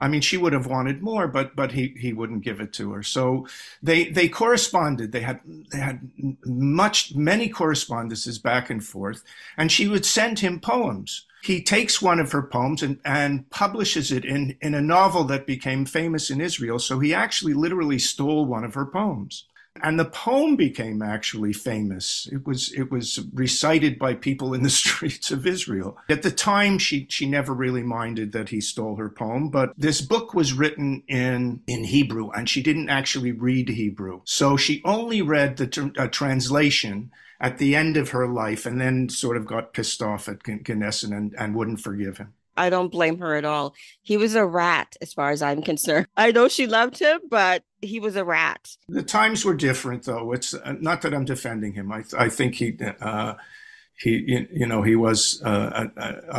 [0.00, 2.92] I mean, she would have wanted more, but but he he wouldn't give it to
[2.92, 3.02] her.
[3.02, 3.46] So
[3.82, 5.12] they they corresponded.
[5.12, 5.40] They had
[5.72, 6.10] they had
[6.44, 9.22] much many correspondences back and forth,
[9.56, 11.26] and she would send him poems.
[11.42, 15.46] He takes one of her poems and, and publishes it in, in a novel that
[15.46, 16.78] became famous in Israel.
[16.78, 19.44] So he actually literally stole one of her poems
[19.82, 22.28] and the poem became actually famous.
[22.30, 25.98] It was it was recited by people in the streets of Israel.
[26.08, 30.00] At the time, she she never really minded that he stole her poem, but this
[30.00, 35.22] book was written in in Hebrew, and she didn't actually read Hebrew, so she only
[35.22, 37.10] read the uh, translation
[37.40, 41.12] at the end of her life, and then sort of got pissed off at Gnessin
[41.12, 42.32] and, and wouldn't forgive him.
[42.56, 43.74] I don't blame her at all.
[44.02, 46.06] He was a rat, as far as I'm concerned.
[46.16, 48.76] I know she loved him, but he was a rat.
[48.88, 50.32] The times were different, though.
[50.32, 51.92] It's uh, not that I'm defending him.
[51.92, 53.34] I, I think he, uh,
[53.96, 55.86] he, you know, he was uh,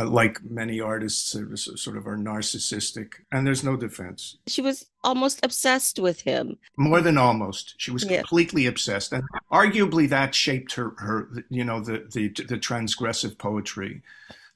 [0.06, 4.36] like many artists, sort of are narcissistic, and there's no defense.
[4.46, 6.58] She was almost obsessed with him.
[6.76, 8.18] More than almost, she was yeah.
[8.18, 14.02] completely obsessed, and arguably that shaped her, her, you know, the the, the transgressive poetry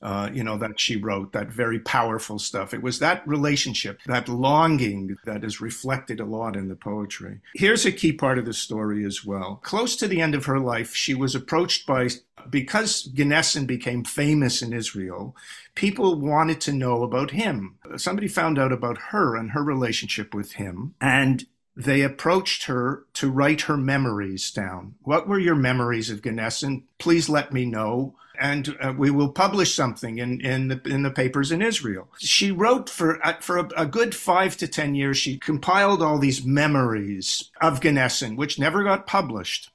[0.03, 2.73] uh, you know, that she wrote, that very powerful stuff.
[2.73, 7.41] It was that relationship, that longing that is reflected a lot in the poetry.
[7.55, 9.61] Here's a key part of the story as well.
[9.63, 12.09] Close to the end of her life, she was approached by,
[12.49, 15.37] because Gnessin became famous in Israel,
[15.75, 17.77] people wanted to know about him.
[17.97, 20.95] Somebody found out about her and her relationship with him.
[21.01, 24.95] And they approached her to write her memories down.
[25.03, 26.83] What were your memories of Gnessin?
[26.99, 31.11] Please let me know and uh, we will publish something in in the, in the
[31.11, 32.09] papers in Israel.
[32.19, 35.19] She wrote for uh, for a, a, good five to ten years.
[35.19, 39.71] She compiled all these memories of Gnessin, which never got published.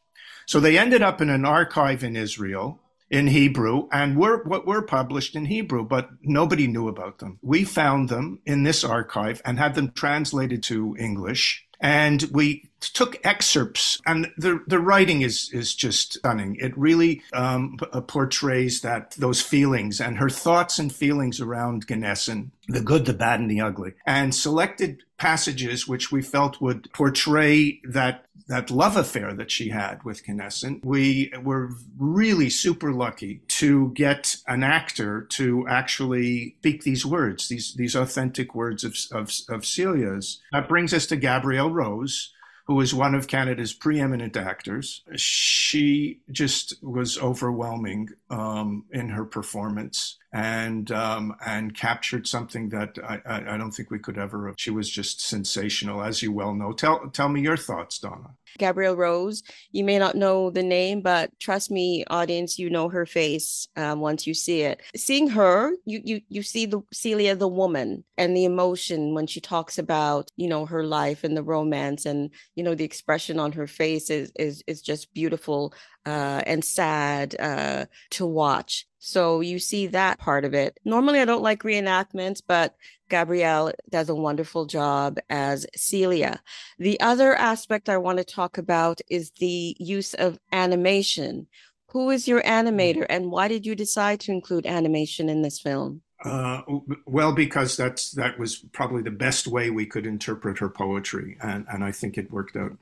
[0.47, 4.81] So they ended up in an archive in Israel in Hebrew and were what were
[4.81, 7.39] published in Hebrew, but nobody knew about them.
[7.41, 11.65] We found them in this archive and had them translated to English.
[11.79, 16.55] And we took excerpts, and the the writing is is just stunning.
[16.59, 21.87] It really um, p- uh, portrays that those feelings and her thoughts and feelings around
[21.87, 26.91] Gnessin, the good, the bad, and the ugly, and selected passages which we felt would
[26.91, 30.81] portray that that love affair that she had with Gnessin.
[30.83, 37.73] We were really super lucky to get an actor to actually speak these words, these
[37.73, 40.41] these authentic words of of, of Celia's.
[40.51, 42.33] That brings us to Gabrielle Rose,
[42.65, 45.03] who was one of Canada's preeminent actors.
[45.15, 53.53] She just was overwhelming um, in her performance and um, and captured something that I,
[53.53, 54.55] I, don't think we could ever have.
[54.57, 56.73] She was just sensational, as you well know.
[56.73, 58.31] Tell tell me your thoughts, Donna.
[58.57, 59.43] Gabrielle Rose.
[59.71, 64.01] You may not know the name, but trust me, audience, you know her face um,
[64.01, 64.81] once you see it.
[64.95, 69.39] Seeing her, you you you see the Celia, the woman, and the emotion when she
[69.39, 73.53] talks about you know her life and the romance, and you know the expression on
[73.53, 75.73] her face is is is just beautiful
[76.05, 78.87] uh, and sad uh, to watch.
[78.99, 80.79] So you see that part of it.
[80.83, 82.75] Normally, I don't like reenactments, but
[83.09, 86.41] Gabrielle does a wonderful job as Celia.
[86.79, 91.47] The other aspect I want to talk about is the use of animation.
[91.91, 96.01] Who is your animator, and why did you decide to include animation in this film?
[96.23, 96.61] Uh,
[97.05, 101.65] well, because that's that was probably the best way we could interpret her poetry, and
[101.71, 102.77] and I think it worked out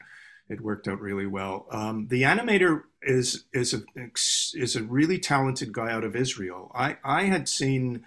[0.49, 1.67] it worked out really well.
[1.71, 6.71] Um, the animator is is a is a really talented guy out of Israel.
[6.73, 8.03] I I had seen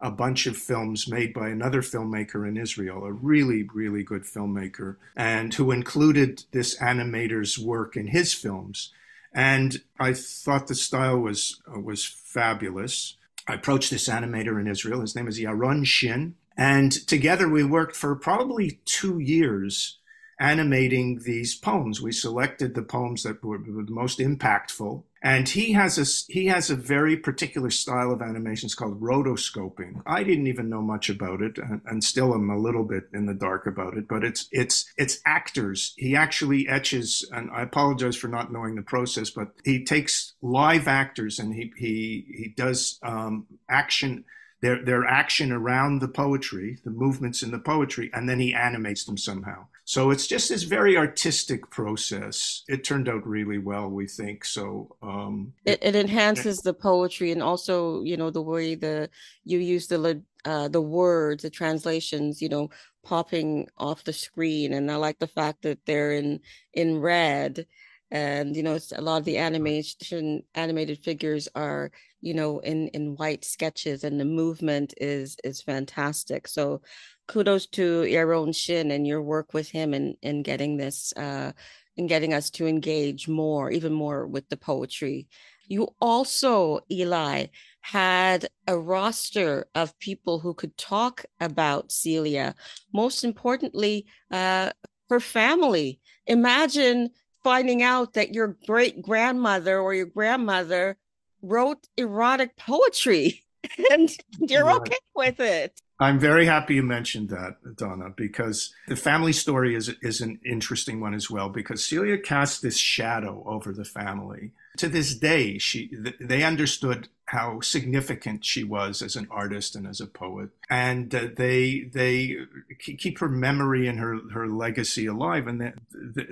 [0.00, 4.96] a bunch of films made by another filmmaker in Israel, a really really good filmmaker,
[5.16, 8.92] and who included this animator's work in his films.
[9.32, 13.16] And I thought the style was was fabulous.
[13.46, 15.00] I approached this animator in Israel.
[15.00, 19.98] His name is Yaron Shin, and together we worked for probably two years
[20.38, 22.00] animating these poems.
[22.00, 25.02] We selected the poems that were, were the most impactful.
[25.22, 30.02] And he has a he has a very particular style of animations called rotoscoping.
[30.04, 33.24] I didn't even know much about it, and, and still am a little bit in
[33.24, 34.06] the dark about it.
[34.06, 35.94] But it's it's it's actors.
[35.96, 40.86] He actually etches, and I apologize for not knowing the process, but he takes live
[40.86, 44.26] actors and he he he does um, action
[44.64, 49.04] their their action around the poetry, the movements in the poetry, and then he animates
[49.04, 49.66] them somehow.
[49.84, 52.62] So it's just this very artistic process.
[52.66, 54.42] It turned out really well, we think.
[54.46, 59.10] So um, it, it enhances the poetry, and also you know the way the
[59.44, 62.70] you use the uh, the words, the translations, you know,
[63.02, 66.40] popping off the screen, and I like the fact that they're in
[66.72, 67.66] in red
[68.14, 73.16] and you know a lot of the animation animated figures are you know in in
[73.16, 76.46] white sketches and the movement is is fantastic.
[76.46, 76.80] So
[77.26, 81.52] kudos to Yaron Shin and your work with him in in getting this uh
[81.96, 85.26] in getting us to engage more even more with the poetry.
[85.66, 87.46] You also eli
[87.80, 92.54] had a roster of people who could talk about celia.
[92.92, 94.70] Most importantly uh
[95.10, 96.00] her family.
[96.26, 97.10] Imagine
[97.44, 100.96] finding out that your great grandmother or your grandmother
[101.42, 103.44] wrote erotic poetry
[103.92, 104.76] and you're yeah.
[104.76, 105.80] okay with it.
[106.00, 111.00] I'm very happy you mentioned that, Donna, because the family story is is an interesting
[111.00, 111.48] one as well.
[111.48, 114.50] Because Celia cast this shadow over the family.
[114.78, 120.00] To this day, she they understood how significant she was as an artist and as
[120.00, 122.36] a poet, and uh, they they
[122.78, 125.74] keep her memory and her her legacy alive, and they're,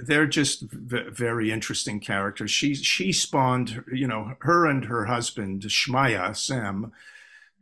[0.02, 2.50] they're just very interesting characters.
[2.50, 6.92] She she spawned, you know, her and her husband Shmaya Sam,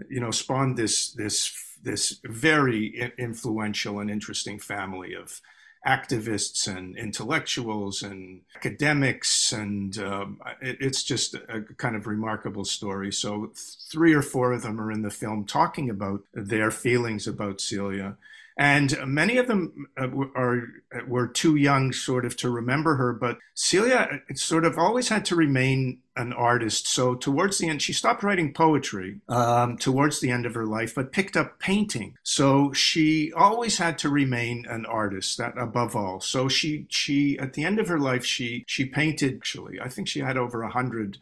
[0.09, 5.41] you know, spawned this this this very influential and interesting family of
[5.87, 13.13] activists and intellectuals and academics, and um, it, it's just a kind of remarkable story.
[13.13, 17.61] So, three or four of them are in the film talking about their feelings about
[17.61, 18.17] Celia
[18.61, 20.07] and many of them uh,
[20.37, 20.69] are
[21.09, 25.25] were too young sort of to remember her but celia uh, sort of always had
[25.25, 26.87] to remain an artist.
[26.87, 30.95] So towards the end she stopped writing poetry um, towards the end of her life
[30.95, 32.17] but picked up painting.
[32.23, 36.21] So she always had to remain an artist that above all.
[36.21, 40.07] So she she at the end of her life she she painted actually i think
[40.07, 41.19] she had over a hundred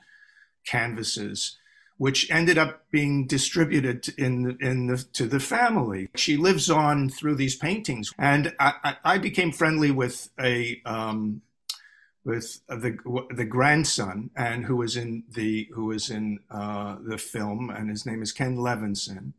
[0.67, 1.57] canvases
[1.99, 6.09] which ended up being distributed in in the, to the family.
[6.15, 11.43] She lives on through these paintings, and I, I became friendly with a um,
[12.25, 12.97] with the
[13.35, 18.07] the grandson, and who was in the who was in uh, the film, and his
[18.07, 19.33] name is Ken Levinson,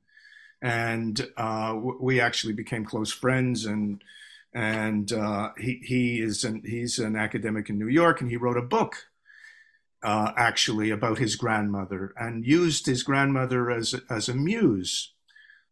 [0.62, 4.04] and uh, we actually became close friends and.
[4.52, 8.58] And uh, he he is an he's an academic in New York, and he wrote
[8.58, 9.09] a book
[10.04, 15.14] uh, actually about his grandmother and used his grandmother as as a muse.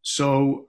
[0.02, 0.68] So,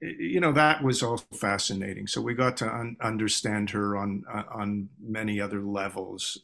[0.00, 2.08] you know, that was also fascinating.
[2.08, 6.38] So we got to un- understand her on on many other levels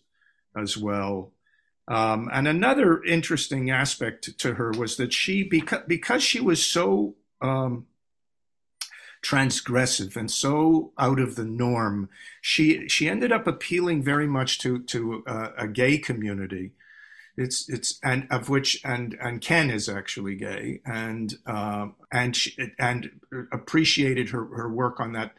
[0.57, 1.33] as well.
[1.89, 7.17] Um, and another interesting aspect to her was that she, because because she was so
[7.41, 7.88] um,
[9.23, 12.09] transgressive and so out of the norm.
[12.41, 16.73] She she ended up appealing very much to to uh, a gay community.
[17.37, 22.57] It's it's and of which and and Ken is actually gay and uh, and she,
[22.79, 23.11] and
[23.53, 25.35] appreciated her her work on that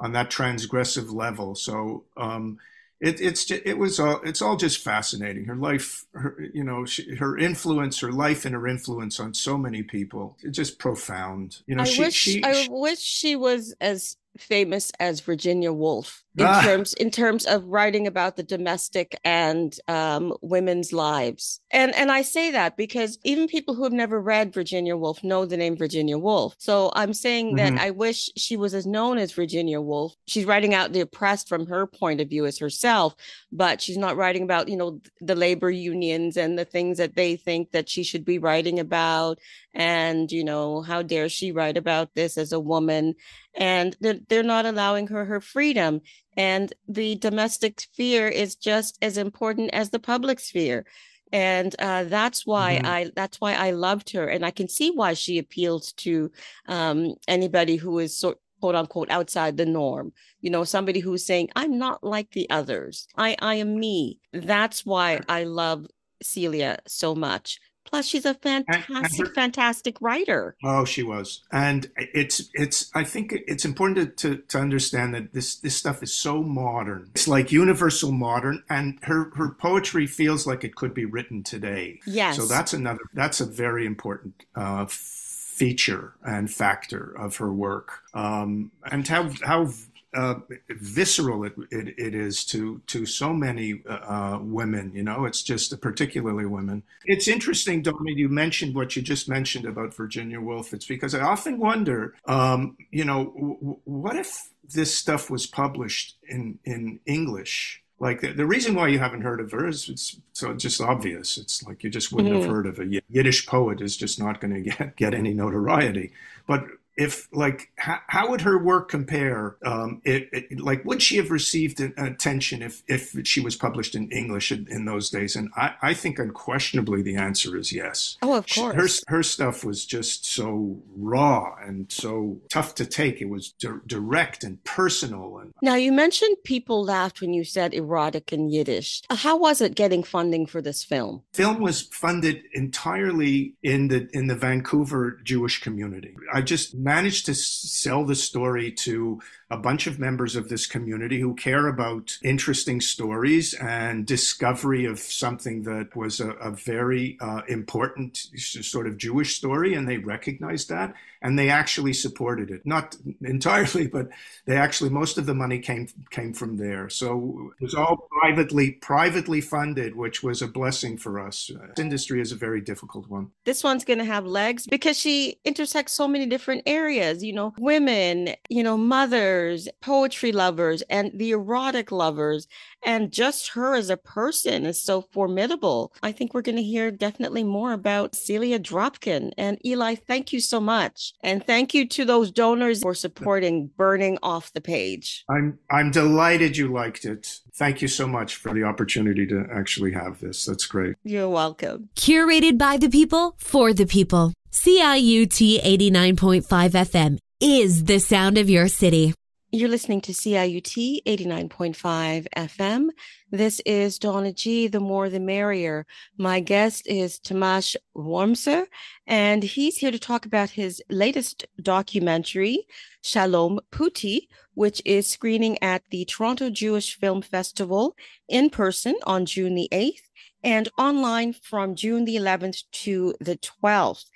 [0.00, 1.54] on that transgressive level.
[1.54, 2.58] So um,
[3.02, 5.44] it, it's it was all it's all just fascinating.
[5.46, 9.58] Her life, her, you know, she, her influence, her life, and her influence on so
[9.58, 11.62] many people, it's just profound.
[11.66, 16.22] You know, I she, wish she, I wish she was as famous as Virginia Woolf
[16.36, 16.62] in ah.
[16.62, 21.60] terms in terms of writing about the domestic and um, women's lives.
[21.70, 25.44] And and I say that because even people who have never read Virginia Woolf know
[25.44, 26.54] the name Virginia Woolf.
[26.58, 27.76] So I'm saying mm-hmm.
[27.76, 30.14] that I wish she was as known as Virginia Woolf.
[30.26, 33.14] She's writing out the oppressed from her point of view as herself,
[33.50, 37.36] but she's not writing about you know the labor unions and the things that they
[37.36, 39.38] think that she should be writing about.
[39.74, 43.14] And you know how dare she write about this as a woman?
[43.54, 46.00] And they're, they're not allowing her her freedom
[46.36, 50.84] and the domestic sphere is just as important as the public sphere
[51.32, 52.86] and uh, that's why mm-hmm.
[52.86, 56.30] I that's why I loved her, and I can see why she appeals to
[56.68, 60.12] um, anybody who is sort quote unquote outside the norm.
[60.40, 63.08] You know, somebody who's saying I'm not like the others.
[63.16, 64.20] I I am me.
[64.32, 65.86] That's why I love
[66.22, 67.58] Celia so much
[67.92, 70.56] Plus, she's a fantastic, and, and her, fantastic writer.
[70.64, 72.90] Oh, she was, and it's it's.
[72.94, 77.10] I think it's important to, to, to understand that this this stuff is so modern.
[77.14, 82.00] It's like universal modern, and her her poetry feels like it could be written today.
[82.06, 82.36] Yes.
[82.36, 83.02] So that's another.
[83.12, 84.42] That's a very important.
[84.56, 89.70] Uh, feature and factor of her work um, and how how
[90.14, 90.34] uh,
[90.68, 94.92] visceral it, it, it is to to so many uh, women.
[94.94, 96.82] You know, it's just particularly women.
[97.04, 98.16] It's interesting, Dominic.
[98.16, 100.72] You mentioned what you just mentioned about Virginia Woolf.
[100.74, 106.16] It's because I often wonder, um, you know, w- what if this stuff was published
[106.28, 107.82] in in English?
[107.98, 111.38] Like the, the, reason why you haven't heard of her is it's so just obvious.
[111.38, 112.42] It's like you just wouldn't mm-hmm.
[112.42, 116.12] have heard of a Yiddish poet is just not going to get get any notoriety.
[116.46, 116.66] But
[116.96, 121.30] if like how, how would her work compare um, it, it, like would she have
[121.30, 125.34] received attention if if she was published in english in, in, those days?
[125.36, 128.18] And I, I think unquestionably the answer is yes.
[128.22, 133.20] Oh of course her, her stuff was just so raw and so tough to take.
[133.20, 137.72] It was di- direct and personal and now you mentioned people laughed when you said
[137.72, 139.02] erotic in yiddish.
[139.10, 141.22] How was it getting funding for this film?
[141.32, 146.14] Film was funded entirely in the in the vancouver jewish community.
[146.32, 149.20] I just managed to sell the story to
[149.52, 154.98] a bunch of members of this community who care about interesting stories and discovery of
[154.98, 160.70] something that was a, a very uh, important sort of Jewish story, and they recognized
[160.70, 162.66] that and they actually supported it.
[162.66, 164.08] Not entirely, but
[164.44, 166.88] they actually most of the money came came from there.
[166.88, 171.50] So it was all privately privately funded, which was a blessing for us.
[171.68, 173.30] This industry is a very difficult one.
[173.44, 177.22] This one's going to have legs because she intersects so many different areas.
[177.22, 179.41] You know, women, you know, mothers,
[179.80, 182.46] poetry lovers, and the erotic lovers,
[182.84, 185.92] and just her as a person is so formidable.
[186.02, 189.32] I think we're going to hear definitely more about Celia Dropkin.
[189.38, 191.12] And Eli, thank you so much.
[191.22, 195.24] And thank you to those donors for supporting Burning Off the Page.
[195.28, 197.40] I'm I'm delighted you liked it.
[197.54, 200.44] Thank you so much for the opportunity to actually have this.
[200.46, 200.96] That's great.
[201.04, 201.90] You're welcome.
[201.96, 204.32] Curated by the people for the people.
[204.50, 209.14] CIUT 89.5 FM is the sound of your city.
[209.54, 212.88] You're listening to CIUT 89.5 FM.
[213.30, 215.84] This is Donna G, the more the merrier.
[216.16, 218.64] My guest is Tamás Wormser,
[219.06, 222.66] and he's here to talk about his latest documentary,
[223.02, 227.94] Shalom Putti, which is screening at the Toronto Jewish Film Festival
[228.30, 230.08] in person on June the 8th
[230.42, 234.06] and online from June the 11th to the 12th.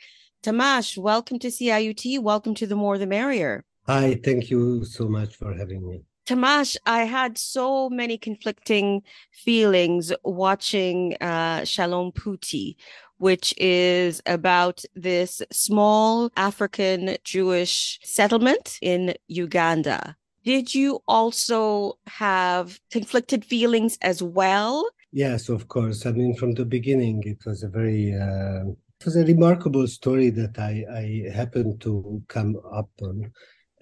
[0.42, 2.20] Tamás, welcome to CIUT.
[2.20, 3.66] Welcome to the more the merrier.
[3.88, 6.02] Hi, thank you so much for having me.
[6.26, 12.76] Tamás, I had so many conflicting feelings watching uh, Shalom Putti,
[13.18, 20.16] which is about this small African Jewish settlement in Uganda.
[20.44, 24.88] Did you also have conflicted feelings as well?
[25.12, 26.06] Yes, of course.
[26.06, 28.64] I mean, from the beginning, it was a very uh,
[28.98, 33.30] it was a remarkable story that I, I happened to come up on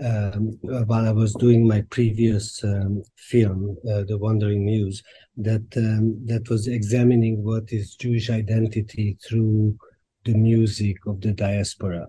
[0.03, 5.03] um, while I was doing my previous um, film, uh, The Wandering Muse,
[5.37, 9.77] that um, that was examining what is Jewish identity through
[10.25, 12.09] the music of the diaspora,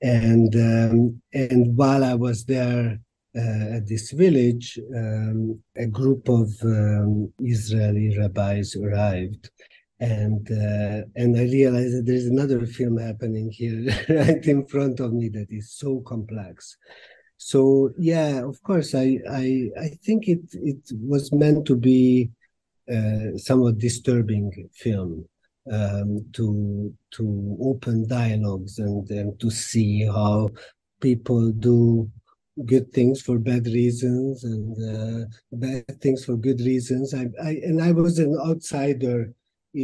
[0.00, 2.98] and um, and while I was there
[3.36, 9.50] uh, at this village, um, a group of um, Israeli rabbis arrived.
[10.00, 15.00] And uh, and I realized that there is another film happening here right in front
[15.00, 16.76] of me that is so complex,
[17.38, 22.30] so yeah of course i i i think it it was meant to be
[22.90, 22.96] a
[23.34, 25.24] uh, somewhat disturbing film
[25.72, 30.48] um, to to open dialogues and and to see how
[31.00, 32.10] people do
[32.64, 37.14] good things for bad reasons and uh, bad things for good reasons.
[37.14, 39.32] I, I and i was an outsider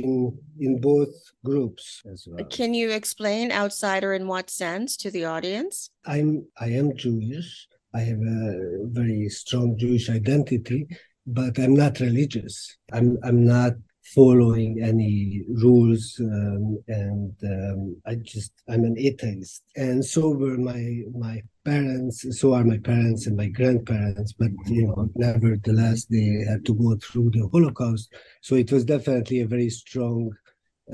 [0.02, 1.14] in in both
[1.44, 2.44] groups as well.
[2.46, 5.90] Can you explain outsider in what sense to the audience?
[6.06, 7.68] I'm I am Jewish.
[7.94, 10.88] I have a very strong Jewish identity,
[11.26, 12.76] but I'm not religious.
[12.92, 13.74] I'm I'm not
[14.14, 21.00] following any rules um, and um, i just i'm an atheist and so were my
[21.18, 26.64] my parents so are my parents and my grandparents but you know nevertheless they had
[26.66, 28.12] to go through the holocaust.
[28.42, 30.32] So it was definitely a very strong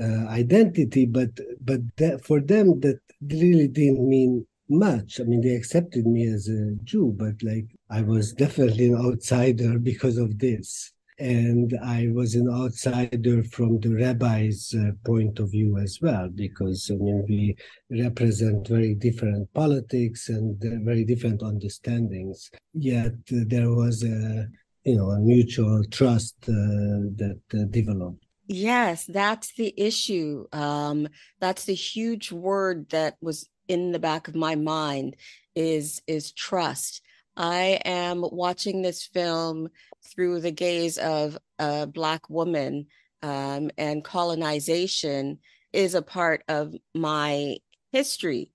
[0.01, 5.19] uh, identity but but that, for them that really didn't mean much.
[5.19, 9.77] I mean they accepted me as a jew but like i was definitely an outsider
[9.77, 15.77] because of this and I was an outsider from the rabbi's uh, point of view
[15.77, 17.55] as well, because I mean we
[17.91, 22.49] represent very different politics and uh, very different understandings.
[22.73, 24.47] Yet uh, there was a
[24.83, 28.25] you know a mutual trust uh, that uh, developed.
[28.47, 30.47] Yes, that's the issue.
[30.51, 31.07] Um,
[31.39, 35.17] that's the huge word that was in the back of my mind
[35.55, 37.03] is is trust.
[37.37, 39.69] I am watching this film
[40.03, 42.87] through the gaze of a Black woman,
[43.21, 45.39] um, and colonization
[45.73, 47.57] is a part of my
[47.91, 48.51] history.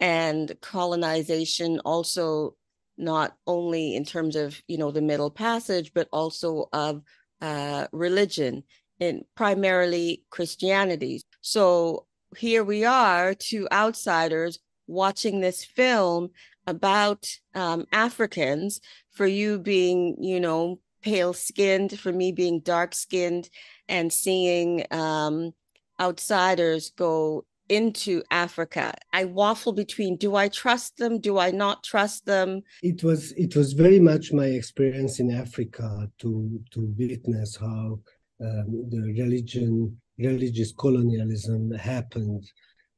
[0.00, 2.56] And colonization also
[2.96, 7.02] not only in terms of you know the Middle Passage, but also of
[7.40, 8.62] uh, religion,
[9.00, 11.22] and primarily Christianity.
[11.40, 16.30] So here we are, two outsiders watching this film
[16.66, 18.80] about um, Africans,
[19.20, 23.50] for you being, you know, pale skinned, for me being dark skinned,
[23.86, 25.52] and seeing um,
[26.00, 28.94] outsiders go into Africa.
[29.12, 31.20] I waffle between do I trust them?
[31.20, 32.62] Do I not trust them?
[32.82, 38.00] It was it was very much my experience in Africa to to witness how
[38.46, 42.44] um, the religion religious colonialism happened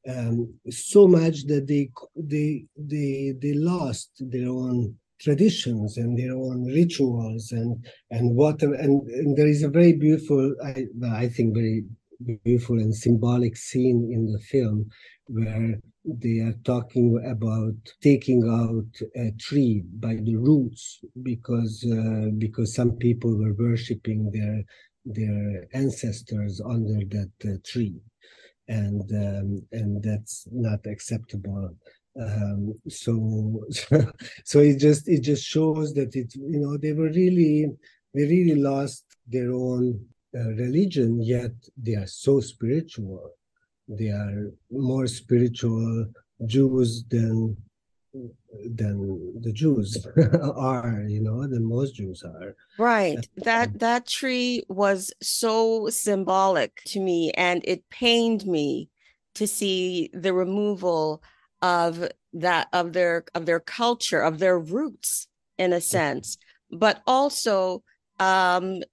[0.07, 6.65] um, so much that they they they they lost their own traditions and their own
[6.65, 11.83] rituals and and what and, and there is a very beautiful I, I think very
[12.43, 14.89] beautiful and symbolic scene in the film
[15.27, 22.75] where they are talking about taking out a tree by the roots because uh, because
[22.75, 24.63] some people were worshiping their
[25.05, 27.99] their ancestors under that uh, tree.
[28.67, 31.75] And um, and that's not acceptable
[32.19, 33.63] um, so
[34.45, 37.71] so it just it just shows that it you know they were really
[38.13, 39.99] they really lost their own
[40.35, 43.31] uh, religion yet they are so spiritual.
[43.87, 46.07] They are more spiritual
[46.45, 47.57] jews than
[48.75, 50.05] than the jews
[50.55, 52.55] are you know than most jews are.
[52.77, 53.27] Right.
[53.37, 58.89] That that tree was so symbolic to me and it pained me
[59.35, 61.23] to see the removal
[61.63, 66.37] of that of their of their culture of their roots in a sense
[66.71, 67.81] but also
[68.19, 68.83] um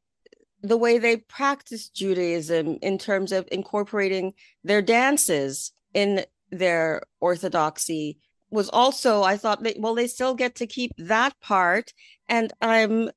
[0.62, 8.18] the way they practice judaism in terms of incorporating their dances in their orthodoxy
[8.50, 11.92] was also i thought well they still get to keep that part.
[12.28, 13.10] And i'm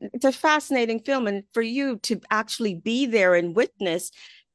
[0.00, 1.26] it's a fascinating film.
[1.26, 4.10] And for you to actually be there and witness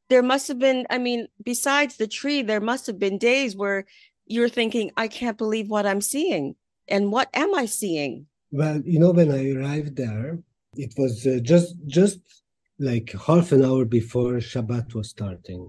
[0.09, 3.85] there must have been i mean besides the tree there must have been days where
[4.29, 6.55] you're thinking, I can't believe what I'm seeing.
[6.87, 8.27] And what am I seeing?
[8.51, 10.39] Well, you know, when I arrived there,
[10.75, 12.19] it was uh, just just
[12.79, 15.67] like half an hour before Shabbat was starting.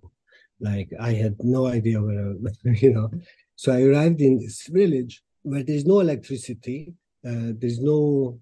[0.60, 2.34] Like I had no idea where,
[2.64, 3.10] you know.
[3.56, 6.94] So I arrived in this village where there's no electricity,
[7.26, 8.38] uh, there's no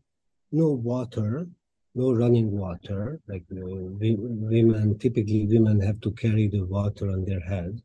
[0.50, 1.46] no water,
[1.94, 3.20] no running water.
[3.28, 7.82] Like uh, women, typically women have to carry the water on their head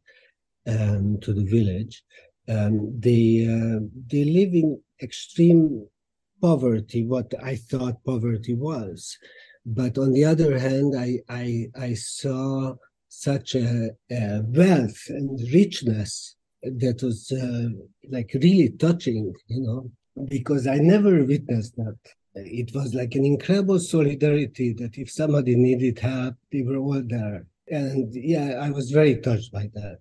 [0.68, 2.04] um, to the village.
[2.48, 5.88] Um, they uh, they live in extreme
[6.42, 9.18] poverty, what I thought poverty was.
[9.66, 12.76] But on the other hand, I I, I saw
[13.08, 17.70] such a, a, wealth and richness that was uh,
[18.10, 19.92] like really touching, you know,
[20.30, 21.98] because I never witnessed that.
[22.36, 27.46] It was like an incredible solidarity that if somebody needed help, they were all there.
[27.70, 30.00] And yeah, I was very touched by that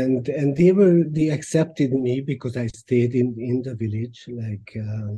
[0.00, 4.68] and and they were they accepted me because I stayed in in the village like
[4.76, 5.08] uh,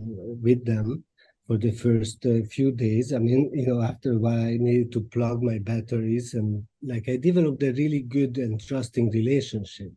[0.46, 1.04] with them
[1.46, 3.12] for the first uh, few days.
[3.12, 7.08] I mean, you know, after a while, I needed to plug my batteries, and like
[7.08, 9.92] I developed a really good and trusting relationship.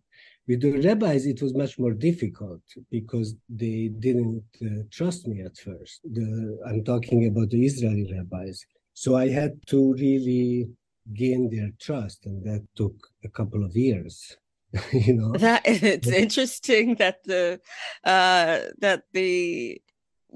[0.48, 5.58] With the rabbis, it was much more difficult because they didn't uh, trust me at
[5.58, 6.02] first.
[6.04, 8.66] The, I'm talking about the Israeli rabbis.
[8.94, 10.70] So I had to really
[11.14, 14.38] gain their trust, and that took a couple of years.
[14.92, 15.32] you know?
[15.34, 17.60] That it's interesting that the
[18.04, 19.82] uh that the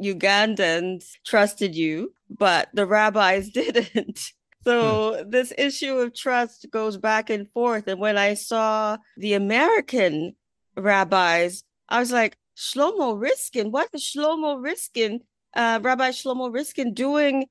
[0.02, 4.32] ugandans trusted you but the rabbis didn't.
[4.64, 5.30] So hmm.
[5.30, 10.36] this issue of trust goes back and forth and when i saw the american
[10.78, 13.72] rabbis i was like shlomo riskin?
[13.72, 15.22] What is shlomo riskin
[15.56, 17.48] uh rabbi shlomo riskin doing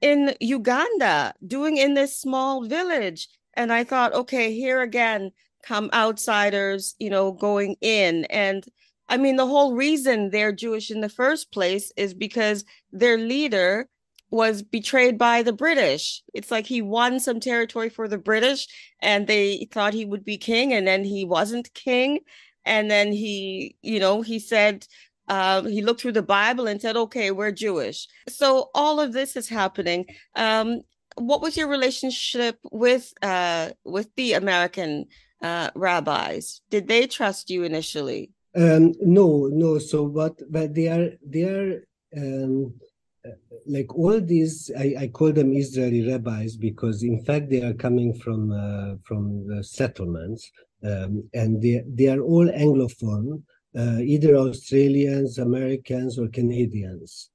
[0.00, 3.28] in uganda doing in this small village?
[3.54, 5.32] And i thought okay here again
[5.64, 8.24] come outsiders, you know, going in.
[8.26, 8.64] And
[9.08, 13.88] I mean, the whole reason they're Jewish in the first place is because their leader
[14.30, 16.22] was betrayed by the British.
[16.32, 18.66] It's like he won some territory for the British
[19.00, 22.20] and they thought he would be king and then he wasn't king.
[22.64, 24.86] And then he, you know, he said,
[25.28, 28.08] uh, he looked through the Bible and said, okay, we're Jewish.
[28.28, 30.06] So all of this is happening.
[30.34, 30.80] Um,
[31.16, 35.06] what was your relationship with uh, with the American
[35.44, 36.62] uh, rabbis?
[36.70, 38.30] Did they trust you initially?
[38.56, 39.78] Um, no, no.
[39.78, 41.70] So but But they are they are
[42.16, 42.74] um,
[43.66, 44.70] like all these.
[44.84, 49.46] I, I call them Israeli rabbis because in fact they are coming from uh, from
[49.48, 50.50] the settlements,
[50.90, 53.42] um, and they they are all Anglophone,
[53.76, 57.30] uh, either Australians, Americans, or Canadians.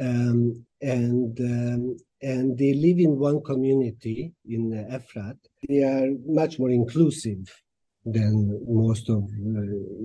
[0.00, 5.36] Um, and um, and they live in one community in Efrat.
[5.68, 7.44] They are much more inclusive
[8.04, 9.62] than most of uh,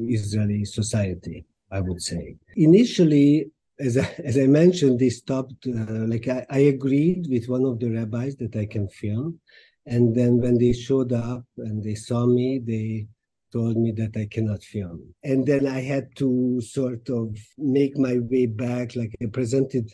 [0.08, 2.36] Israeli society, I would say.
[2.56, 5.68] Initially, as I, as I mentioned, they stopped.
[5.68, 9.40] Uh, like I, I agreed with one of the rabbis that I can film,
[9.86, 13.08] and then when they showed up and they saw me, they
[13.52, 15.14] told me that I cannot film.
[15.24, 18.96] And then I had to sort of make my way back.
[18.96, 19.90] Like I presented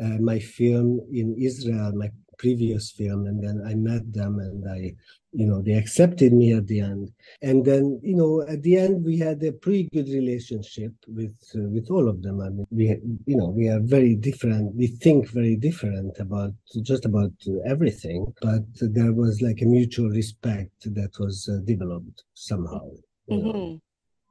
[0.00, 4.94] uh, my film in Israel, my previous film, and then I met them, and I,
[5.32, 9.04] you know, they accepted me at the end, and then you know, at the end
[9.04, 12.40] we had a pretty good relationship with uh, with all of them.
[12.40, 12.84] I mean, we,
[13.26, 14.74] you know, we are very different.
[14.74, 17.32] We think very different about just about
[17.64, 22.90] everything, but there was like a mutual respect that was uh, developed somehow.
[23.30, 23.76] Mm-hmm.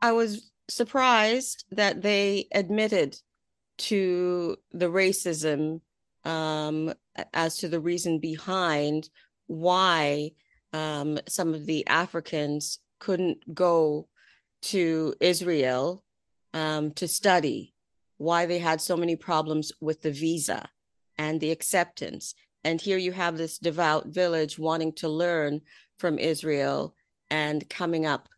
[0.01, 3.18] I was surprised that they admitted
[3.82, 5.82] to the racism
[6.24, 6.94] um,
[7.34, 9.10] as to the reason behind
[9.48, 10.32] why
[10.72, 14.08] um, some of the Africans couldn't go
[14.62, 16.04] to Israel
[16.54, 17.74] um, to study,
[18.18, 20.70] why they had so many problems with the visa
[21.18, 22.36] and the acceptance.
[22.64, 25.62] And here you have this devout village wanting to learn
[25.98, 26.96] from Israel
[27.32, 28.30] and coming up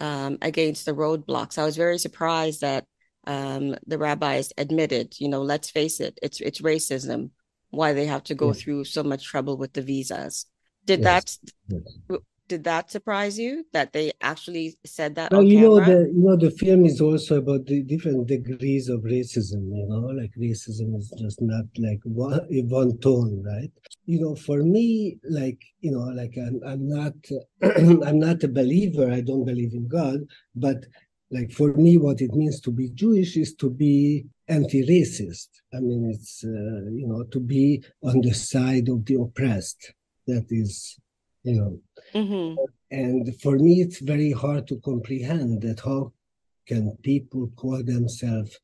[0.00, 1.56] um, against the roadblocks.
[1.56, 2.86] I was very surprised that
[3.28, 7.30] um, the rabbis admitted, you know, let's face it, it's it's racism
[7.70, 8.62] why they have to go yes.
[8.62, 10.46] through so much trouble with the visas.
[10.86, 11.38] Did yes.
[11.68, 11.76] that
[12.08, 12.20] yes.
[12.48, 15.30] did that surprise you that they actually said that?
[15.30, 19.00] Well, you know the you know the film is also about the different degrees of
[19.02, 19.68] racism.
[19.76, 23.70] You know, like racism is just not like one, one tone, right?
[24.06, 27.12] You know, for me, like you know, like I'm, I'm not
[28.08, 29.12] I'm not a believer.
[29.12, 30.20] I don't believe in God,
[30.54, 30.86] but
[31.30, 35.48] like for me what it means to be jewish is to be anti-racist.
[35.74, 39.92] I mean it's uh, you know to be on the side of the oppressed.
[40.26, 40.98] That is
[41.42, 41.80] you know.
[42.14, 42.56] Mm-hmm.
[42.90, 46.12] and for me it's very hard to comprehend that how
[46.66, 48.58] can people call themselves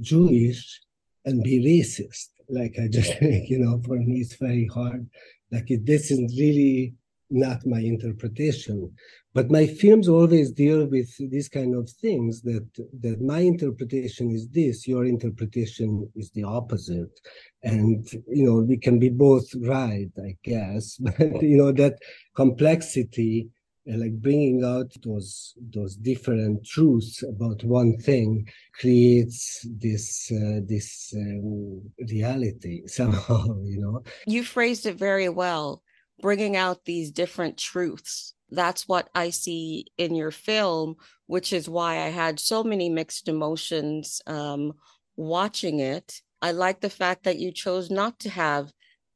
[0.00, 0.80] jewish
[1.24, 2.30] and be racist.
[2.48, 5.08] Like i just you know for me it's very hard.
[5.52, 6.94] Like it doesn't really
[7.30, 8.90] not my interpretation
[9.32, 12.66] but my films always deal with these kind of things that
[13.00, 17.20] that my interpretation is this your interpretation is the opposite.
[17.62, 21.98] And you know we can be both right i guess but you know that
[22.34, 23.48] complexity
[23.90, 28.48] uh, like bringing out those those different truths about one thing
[28.80, 34.02] creates this uh, this um, reality somehow you know?
[34.26, 35.82] You phrased it very well
[36.20, 40.96] bringing out these different truths that's what I see in your film,
[41.26, 44.74] which is why I had so many mixed emotions um,
[45.16, 46.20] watching it.
[46.42, 48.72] I like the fact that you chose not to have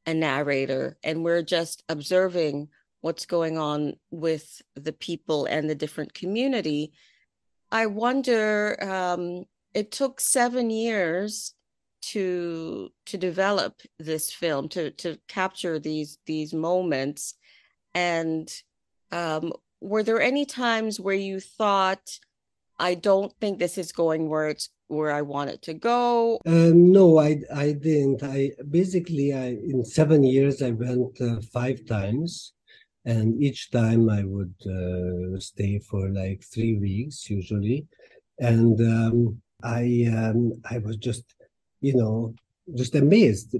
[0.07, 2.69] a narrator and we're just observing
[3.01, 6.93] what's going on with the people and the different community.
[7.73, 11.54] I wonder, um, it took seven years
[12.13, 17.35] to to develop this film to to capture these these moments
[17.95, 18.53] and
[19.13, 22.19] um, were there any times where you thought,
[22.79, 26.41] I don't think this is going where it's where I want it to go?
[26.47, 28.23] Um, no, I I didn't.
[28.23, 32.55] I basically I in seven years I went uh, five times,
[33.05, 37.87] and each time I would uh, stay for like three weeks usually,
[38.41, 41.25] and um, I um, I was just
[41.87, 42.35] you know
[42.81, 43.51] just amazed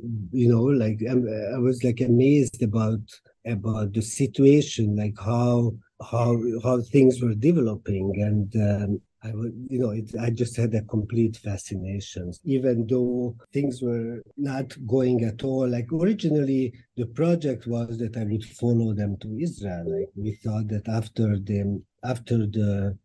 [0.43, 1.21] you know like um,
[1.57, 3.05] I was like amazed about
[3.47, 5.75] about the situation, like how
[6.11, 10.75] how how things were developing, and um, I would, you know, it, I just had
[10.75, 12.33] a complete fascination.
[12.45, 18.25] Even though things were not going at all, like originally the project was that I
[18.25, 19.85] would follow them to Israel.
[19.99, 22.99] Like we thought that after the after the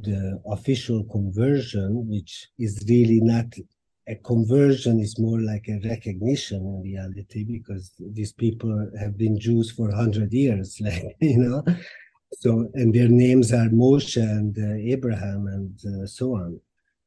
[0.00, 3.46] the official conversion, which is really not
[4.08, 9.70] a conversion is more like a recognition in reality because these people have been Jews
[9.70, 11.64] for 100 years, like, you know.
[12.34, 16.60] So, and their names are Moshe and uh, Abraham and uh, so on.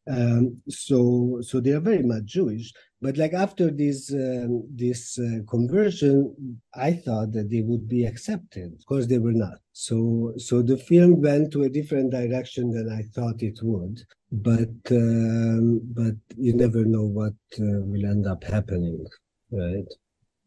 [0.07, 2.71] Um, so, so they are very much Jewish.
[3.05, 4.51] But like after this um,
[4.83, 6.15] this uh, conversion,
[6.73, 8.67] I thought that they would be accepted.
[8.79, 9.57] Of course, they were not.
[9.73, 9.97] So,
[10.37, 13.97] so the film went to a different direction than I thought it would
[14.31, 19.05] but um, but you never know what uh, will end up happening,
[19.51, 19.87] right?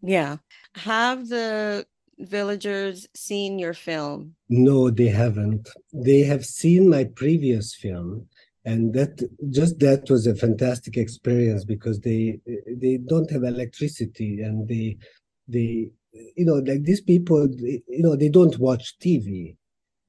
[0.02, 0.36] Yeah.
[0.74, 1.86] Have the
[2.18, 4.34] villagers seen your film?
[4.48, 5.68] No, they haven't.
[5.92, 8.26] They have seen my previous film,
[8.68, 9.12] and that
[9.50, 12.38] just that was a fantastic experience because they
[12.84, 14.96] they don't have electricity and they
[15.54, 15.90] they
[16.36, 17.48] you know like these people
[17.96, 19.56] you know they don't watch TV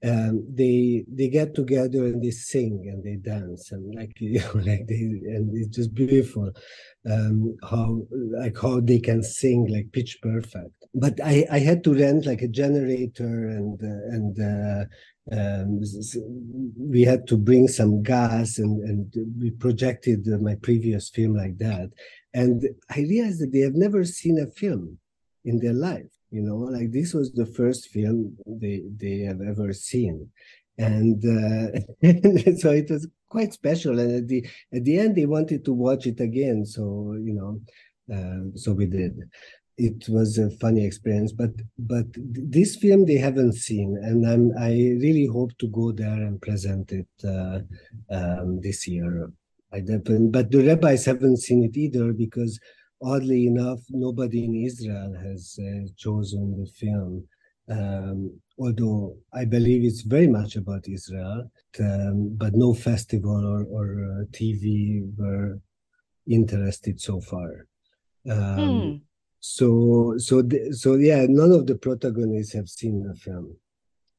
[0.05, 4.53] um, they they get together and they sing and they dance and like you know
[4.55, 5.03] like they
[5.35, 6.51] and it's just beautiful
[7.09, 8.01] um, how
[8.43, 10.73] like how they can sing like pitch perfect.
[10.93, 14.85] But i i had to rent like a generator and uh, and uh,
[15.31, 15.81] um,
[16.77, 21.89] we had to bring some gas and and we projected my previous film like that
[22.33, 22.63] and
[22.95, 24.97] i realized that they have never seen a film
[25.45, 26.11] in their life.
[26.31, 30.29] You know, like this was the first film they they have ever seen,
[30.77, 31.79] and, uh,
[32.61, 33.97] so it was quite special.
[33.97, 36.65] And at the at the end, they wanted to watch it again.
[36.65, 37.59] So you know,
[38.15, 39.13] uh, so we did.
[39.87, 44.71] It was a funny experience, but but this film they haven't seen, and I'm I
[45.05, 47.59] really hope to go there and present it uh,
[48.17, 49.31] um, this year.
[49.71, 52.59] I definitely, but the rabbis haven't seen it either because
[53.01, 57.27] oddly enough, nobody in Israel has uh, chosen the film.
[57.69, 63.85] Um, although I believe it's very much about Israel, um, but no festival or, or
[64.03, 65.59] uh, TV were
[66.27, 67.67] interested so far.
[68.29, 68.95] Um, hmm.
[69.39, 73.55] So, so, th- so yeah, none of the protagonists have seen the film.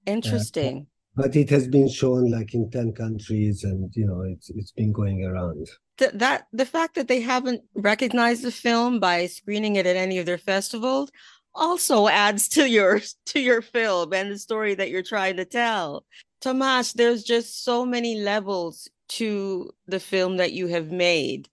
[0.06, 0.78] Interesting.
[0.78, 4.72] Uh, but it has been shown like in 10 countries and you know it's it's
[4.72, 5.68] been going around
[5.98, 10.18] the, that the fact that they haven't recognized the film by screening it at any
[10.18, 11.10] of their festivals
[11.54, 16.04] also adds to your to your film and the story that you're trying to tell
[16.40, 21.48] Tamás there's just so many levels to the film that you have made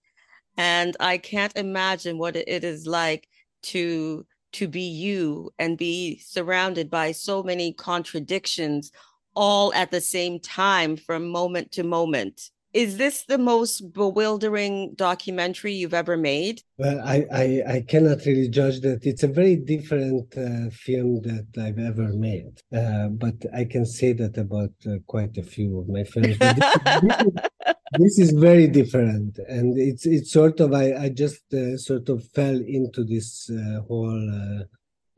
[0.56, 3.28] and i can't imagine what it is like
[3.62, 8.92] to to be you and be surrounded by so many contradictions
[9.34, 12.50] all at the same time from moment to moment.
[12.74, 16.62] Is this the most bewildering documentary you've ever made?
[16.76, 19.06] Well, I, I, I cannot really judge that.
[19.06, 22.60] It's a very different uh, film that I've ever made.
[22.74, 26.36] Uh, but I can say that about uh, quite a few of my films.
[27.98, 29.38] This, is very different.
[29.48, 33.80] And it's it's sort of, I, I just uh, sort of fell into this uh,
[33.88, 34.28] whole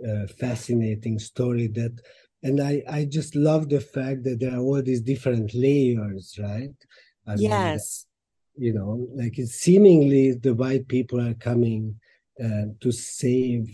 [0.06, 2.00] uh, fascinating story that
[2.42, 6.74] and I, I just love the fact that there are all these different layers, right?
[7.30, 8.06] I yes.
[8.56, 11.98] Mean, you know, like it's seemingly the white people are coming
[12.42, 13.68] uh, to save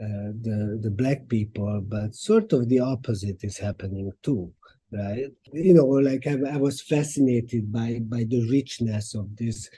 [0.00, 4.52] uh, the the black people, but sort of the opposite is happening too,
[4.92, 5.30] right?
[5.52, 9.68] You know, like I, I was fascinated by by the richness of this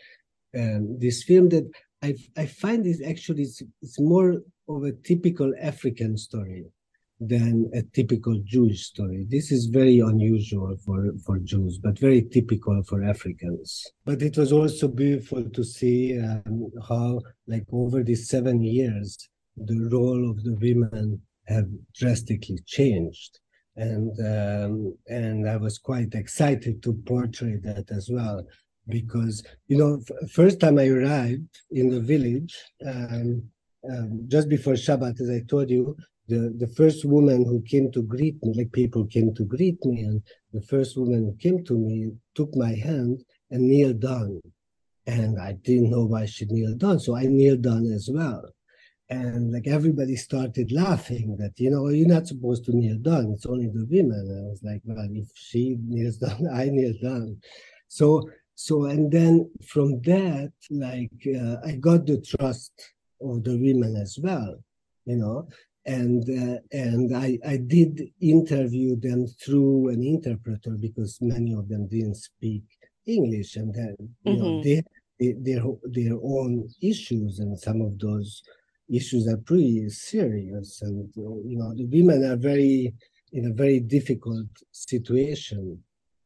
[0.57, 1.71] um, this film that
[2.03, 6.65] I I find is actually it's, it's more of a typical African story
[7.21, 9.27] than a typical Jewish story.
[9.29, 13.87] This is very unusual for, for Jews, but very typical for Africans.
[14.05, 19.17] But it was also beautiful to see um, how, like, over these seven years,
[19.57, 23.39] the role of the women have drastically changed.
[23.77, 28.47] And um, and I was quite excited to portray that as well,
[28.89, 32.57] because you know, f- first time I arrived in the village,
[32.87, 33.43] um,
[33.91, 35.97] um, just before Shabbat, as I told you,
[36.29, 40.03] the, the first woman who came to greet me, like people came to greet me,
[40.03, 40.23] and
[40.53, 44.41] the first woman who came to me took my hand and kneeled down.
[45.07, 48.43] And I didn't know why she kneeled down, so I kneeled down as well.
[49.11, 53.45] And like everybody started laughing that, you know, you're not supposed to kneel down, it's
[53.45, 54.19] only the women.
[54.19, 57.39] And I was like, well, if she kneels down, I kneel down.
[57.89, 62.73] So, so, and then from that, like, uh, I got the trust
[63.21, 64.57] of the women as well,
[65.05, 65.49] you know,
[65.87, 71.89] and uh, and I, I did interview them through an interpreter because many of them
[71.89, 72.63] didn't speak
[73.07, 73.57] English.
[73.57, 74.43] And then you mm-hmm.
[74.43, 74.83] know they,
[75.21, 78.43] they their their own issues and some of those
[78.91, 80.81] issues are pretty serious.
[80.83, 82.95] And you know the women are very
[83.33, 85.83] in a very difficult situation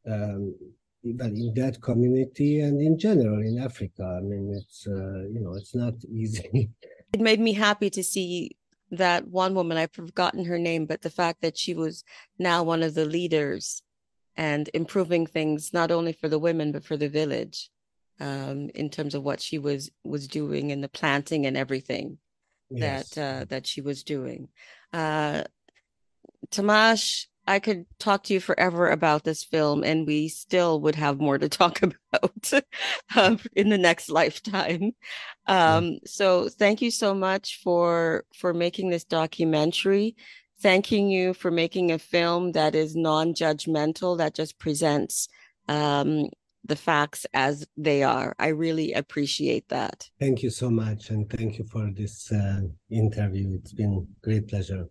[0.09, 0.55] um,
[1.03, 4.19] but in that community and in general in Africa.
[4.19, 6.69] I mean it's uh, you know it's not easy.
[7.11, 8.55] It made me happy to see
[8.91, 12.03] that one woman, I've forgotten her name, but the fact that she was
[12.37, 13.81] now one of the leaders
[14.35, 17.69] and improving things not only for the women but for the village
[18.21, 22.17] um, in terms of what she was was doing and the planting and everything
[22.69, 23.09] yes.
[23.09, 24.47] that uh, that she was doing.
[24.93, 25.43] Uh,
[26.51, 31.19] Tamás, I could talk to you forever about this film, and we still would have
[31.19, 32.51] more to talk about
[33.15, 34.91] um, in the next lifetime.
[35.47, 35.97] Um.
[36.05, 40.15] So, thank you so much for for making this documentary.
[40.61, 45.29] Thanking you for making a film that is non-judgmental, that just presents
[45.69, 46.29] um,
[46.65, 48.35] the facts as they are.
[48.37, 50.09] I really appreciate that.
[50.19, 53.55] Thank you so much, and thank you for this uh, interview.
[53.55, 54.85] It's been great pleasure.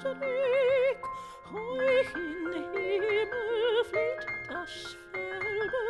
[0.00, 1.02] strick
[1.52, 4.74] hoch in himmel flit das
[5.12, 5.84] felbe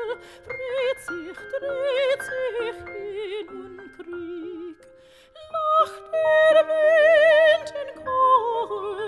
[0.47, 2.79] dreht sich dreht sich
[3.41, 4.81] in un krieg.
[5.53, 9.00] Lacht er wind in kohl